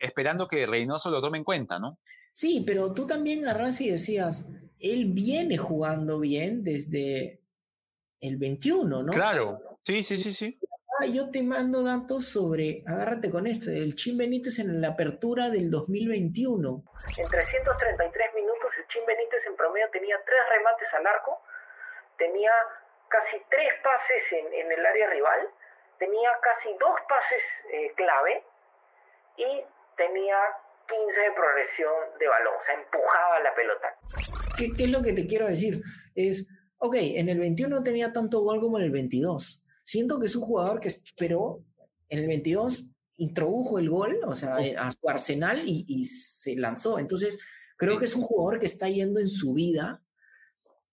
[0.01, 1.99] esperando que Reynoso lo tome en cuenta, ¿no?
[2.33, 7.43] Sí, pero tú también agarras y decías, él viene jugando bien desde
[8.21, 9.13] el 21, ¿no?
[9.13, 10.59] Claro, sí, sí, sí, sí.
[11.01, 15.49] Ah, yo te mando datos sobre, agárrate con esto, el Chin Benítez en la apertura
[15.49, 16.83] del 2021.
[17.17, 21.41] En 333 minutos el Chin Benítez en promedio tenía tres remates al arco,
[22.19, 22.51] tenía
[23.07, 25.49] casi tres pases en, el área rival,
[26.01, 28.43] tenía casi dos pases eh, clave
[29.37, 29.63] y
[29.97, 30.37] tenía
[30.89, 33.95] 15 de progresión de balón, o sea, empujaba la pelota.
[34.57, 35.81] ¿Qué, ¿Qué, es lo que te quiero decir?
[36.17, 39.65] Es, ok, en el 21 no tenía tanto gol como en el 22.
[39.89, 41.65] Siento que es un jugador que esperó,
[42.11, 42.85] en el 22
[43.17, 46.99] introdujo el gol, o sea, a su arsenal y, y se lanzó.
[46.99, 47.39] Entonces,
[47.77, 50.03] creo que es un jugador que está yendo en su vida.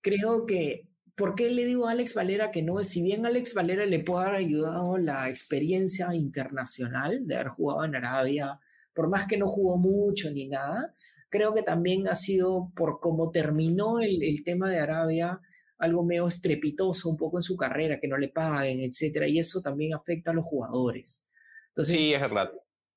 [0.01, 2.83] Creo que ¿por qué le digo a Alex Valera que no?
[2.83, 7.95] Si bien Alex Valera le puede haber ayudado la experiencia internacional de haber jugado en
[7.95, 8.59] Arabia,
[8.93, 10.93] por más que no jugó mucho ni nada,
[11.29, 15.41] creo que también ha sido por cómo terminó el, tema de Arabia,
[15.77, 19.61] algo medio estrepitoso un poco en su carrera, que no le paguen, etcétera, y eso
[19.61, 21.25] también afecta a los jugadores.
[21.69, 22.51] Entonces, sí, es verdad.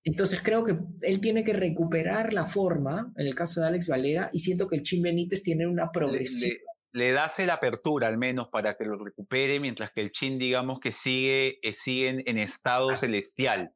[0.04, 4.30] Entonces creo que él tiene que recuperar la forma, en el caso de Alex Valera,
[4.32, 6.52] y siento que el Chim Benítez tiene una progresión.
[6.92, 10.80] Le, das la apertura al menos para que lo recupere, mientras que el Chin, digamos
[10.80, 13.72] que sigue, eh, sigue en, estado celestial.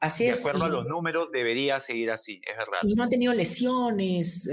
[0.00, 2.78] Así de acuerdo a los números, debería seguir así, es verdad.
[2.82, 4.48] Y no ha tenido lesiones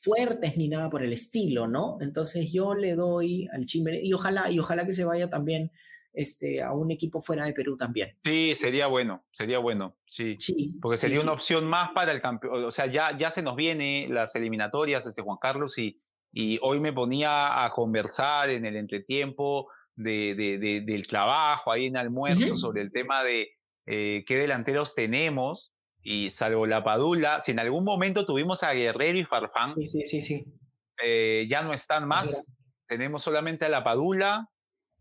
[0.00, 1.98] fuertes ni nada por el estilo, ¿no?
[2.00, 5.72] Entonces yo le doy al Chimbe y ojalá, y ojalá que se vaya también
[6.12, 8.16] este, a un equipo fuera de Perú también.
[8.24, 10.36] Sí, sería bueno, sería bueno, sí.
[10.38, 12.64] sí porque sería una opción más para el campeón.
[12.64, 16.00] O sea, ya, ya se nos viene las eliminatorias, este Juan Carlos, y,
[16.32, 22.56] y hoy me ponía a conversar en el entretiempo de, del trabajo ahí en almuerzo
[22.56, 23.48] sobre el tema de
[23.86, 25.72] eh, qué delanteros tenemos.
[26.02, 30.04] Y salvo la Padula, si en algún momento tuvimos a Guerrero y Farfán, sí, sí,
[30.04, 30.44] sí, sí.
[31.02, 32.52] Eh, ya no están más.
[32.86, 34.50] Tenemos solamente a la Padula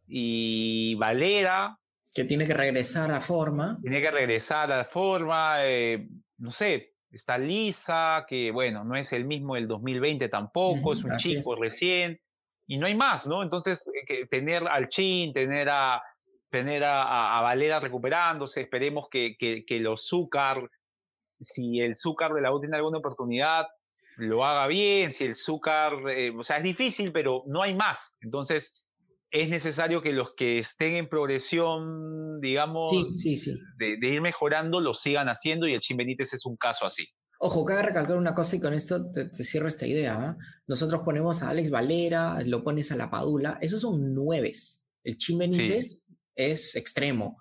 [0.08, 1.78] y Valera.
[2.16, 3.78] Que tiene que regresar a forma.
[3.82, 5.58] Tiene que regresar a forma.
[5.60, 6.08] Eh,
[6.38, 11.18] no sé, está Lisa, que bueno, no es el mismo del 2020 tampoco, es un
[11.18, 12.20] chico recién
[12.68, 13.44] y no hay más, ¿no?
[13.44, 13.86] Entonces,
[14.30, 16.02] tener al Chin, tener a
[16.54, 20.70] tener a, Valera recuperándose, esperemos que, que, los Zúcar,
[21.18, 23.66] si el Zúcar de la U tiene alguna oportunidad,
[24.18, 28.18] lo haga bien, si el Zúcar, eh, o sea, es difícil, pero no hay más.
[28.22, 28.86] Entonces,
[29.32, 32.88] es necesario que los que estén en progresión, digamos,
[33.80, 37.08] De, ir mejorando, lo sigan haciendo y el Chin Benítez es un caso así.
[37.40, 40.14] Ojo, cabe recalcar una cosa y con esto te, cierro esta idea.
[40.14, 40.38] ¿ah?
[40.68, 44.84] Nosotros ponemos a Alex Valera, lo pones a la Padula, esos son nueves.
[45.04, 45.40] El Chim
[46.36, 47.38] es extremo.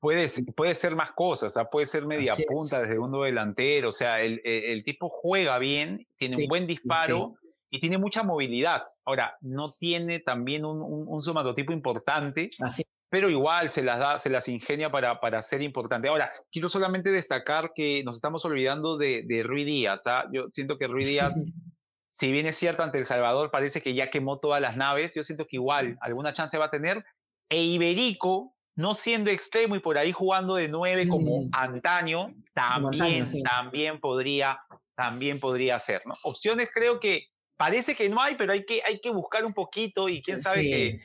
[0.00, 4.82] Puede, puede ser más cosas, puede ser media punta desde segundo delantero, o sea, el,
[4.84, 7.34] tipo juega bien, tiene un buen disparo
[7.70, 8.82] y tiene mucha movilidad.
[9.04, 12.50] Ahora, no tiene también un, un, somatotipo importante.
[12.60, 16.08] Así pero igual se las da, se las ingenia para, para ser importante.
[16.08, 20.06] Ahora, quiero solamente destacar que nos estamos olvidando de, de Rui Díaz.
[20.06, 20.24] ¿ah?
[20.32, 21.34] Yo siento que Rui Díaz,
[22.18, 25.22] si bien es cierto ante El Salvador, parece que ya quemó todas las naves, yo
[25.24, 27.04] siento que igual alguna chance va a tener.
[27.48, 31.50] E Iberico, no siendo extremo y por ahí jugando de nueve como mm.
[31.52, 34.58] antaño, también, también podría,
[34.94, 36.14] también podría ser, ¿no?
[36.24, 37.26] Opciones creo que
[37.56, 40.62] parece que no hay, pero hay que, hay que buscar un poquito y quién sabe
[40.62, 41.00] que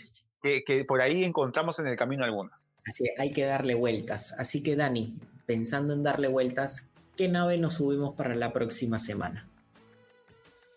[0.65, 2.65] que, por ahí encontramos en el camino algunas.
[2.85, 4.33] Así, hay que darle vueltas.
[4.37, 5.15] Así que Dani,
[5.45, 9.47] pensando en darle vueltas, ¿qué nave nos subimos para la próxima semana?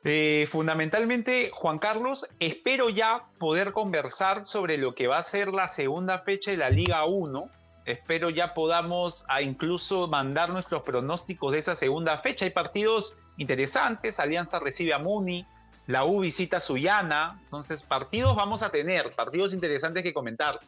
[0.02, 5.68] Eh, fundamentalmente, Juan Carlos, espero ya poder conversar sobre lo que va a ser la
[5.68, 7.50] segunda fecha de la Liga 1.
[7.84, 12.46] Espero ya podamos a incluso mandar nuestros pronósticos de esa segunda fecha.
[12.46, 14.18] Hay partidos interesantes.
[14.18, 15.44] Alianza recibe a Muni,
[15.86, 20.60] la U visita Sullana, entonces partidos vamos a tener, partidos interesantes que comentar.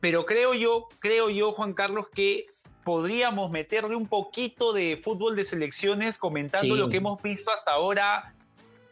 [0.00, 2.46] Pero creo yo, creo yo, Juan Carlos, que
[2.84, 8.34] podríamos meterle un poquito de fútbol de selecciones comentando lo que hemos visto hasta ahora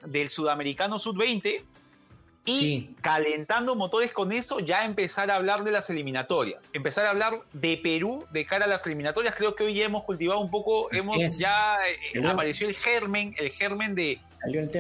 [0.06, 1.64] del Sudamericano Sub-20
[2.44, 7.40] y calentando motores con eso, ya empezar a hablar de las eliminatorias, empezar a hablar
[7.52, 9.34] de Perú de cara a las eliminatorias.
[9.36, 13.50] Creo que hoy ya hemos cultivado un poco, hemos ya eh, apareció el germen, el
[13.50, 14.20] germen de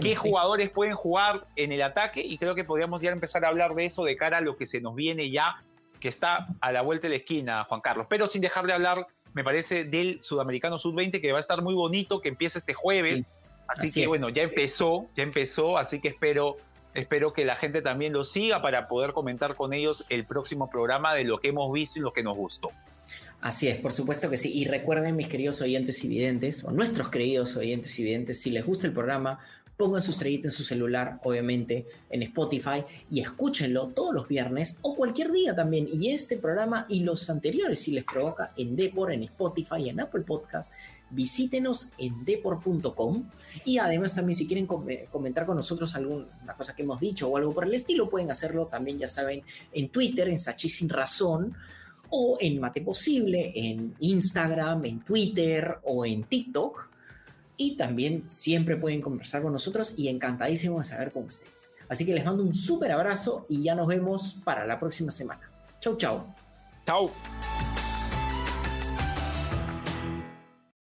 [0.00, 3.74] qué jugadores pueden jugar en el ataque y creo que podríamos ya empezar a hablar
[3.74, 5.62] de eso de cara a lo que se nos viene ya,
[6.00, 8.06] que está a la vuelta de la esquina, Juan Carlos.
[8.08, 11.74] Pero sin dejar de hablar, me parece, del Sudamericano Sub-20, que va a estar muy
[11.74, 13.30] bonito, que empieza este jueves.
[13.68, 16.56] Así, que bueno, ya empezó, ya empezó, así que espero,
[16.94, 21.14] espero que la gente también lo siga para poder comentar con ellos el próximo programa
[21.14, 22.70] de lo que hemos visto y lo que nos gustó.
[23.40, 24.50] Así es, por supuesto que sí.
[24.52, 28.66] Y recuerden, mis queridos oyentes y videntes, o nuestros queridos oyentes y videntes, si les
[28.66, 29.38] gusta el programa,
[29.76, 34.96] pongan su estrellita en su celular, obviamente, en Spotify, y escúchenlo todos los viernes o
[34.96, 35.88] cualquier día también.
[35.92, 40.22] Y este programa y los anteriores, si les provoca, en Depor, en Spotify, en Apple
[40.22, 40.72] Podcast,
[41.10, 43.28] visítenos en depor.com.
[43.64, 47.54] Y además también si quieren comentar con nosotros alguna cosa que hemos dicho o algo
[47.54, 49.42] por el estilo, pueden hacerlo también, ya saben,
[49.72, 51.54] en Twitter, en Sachi Sin Razón
[52.10, 56.88] o en Mate Posible, en Instagram, en Twitter o en TikTok.
[57.56, 61.70] Y también siempre pueden conversar con nosotros y encantadísimo de saber con ustedes.
[61.88, 65.50] Así que les mando un súper abrazo y ya nos vemos para la próxima semana.
[65.80, 66.24] Chau, chau.
[66.86, 67.10] Chau.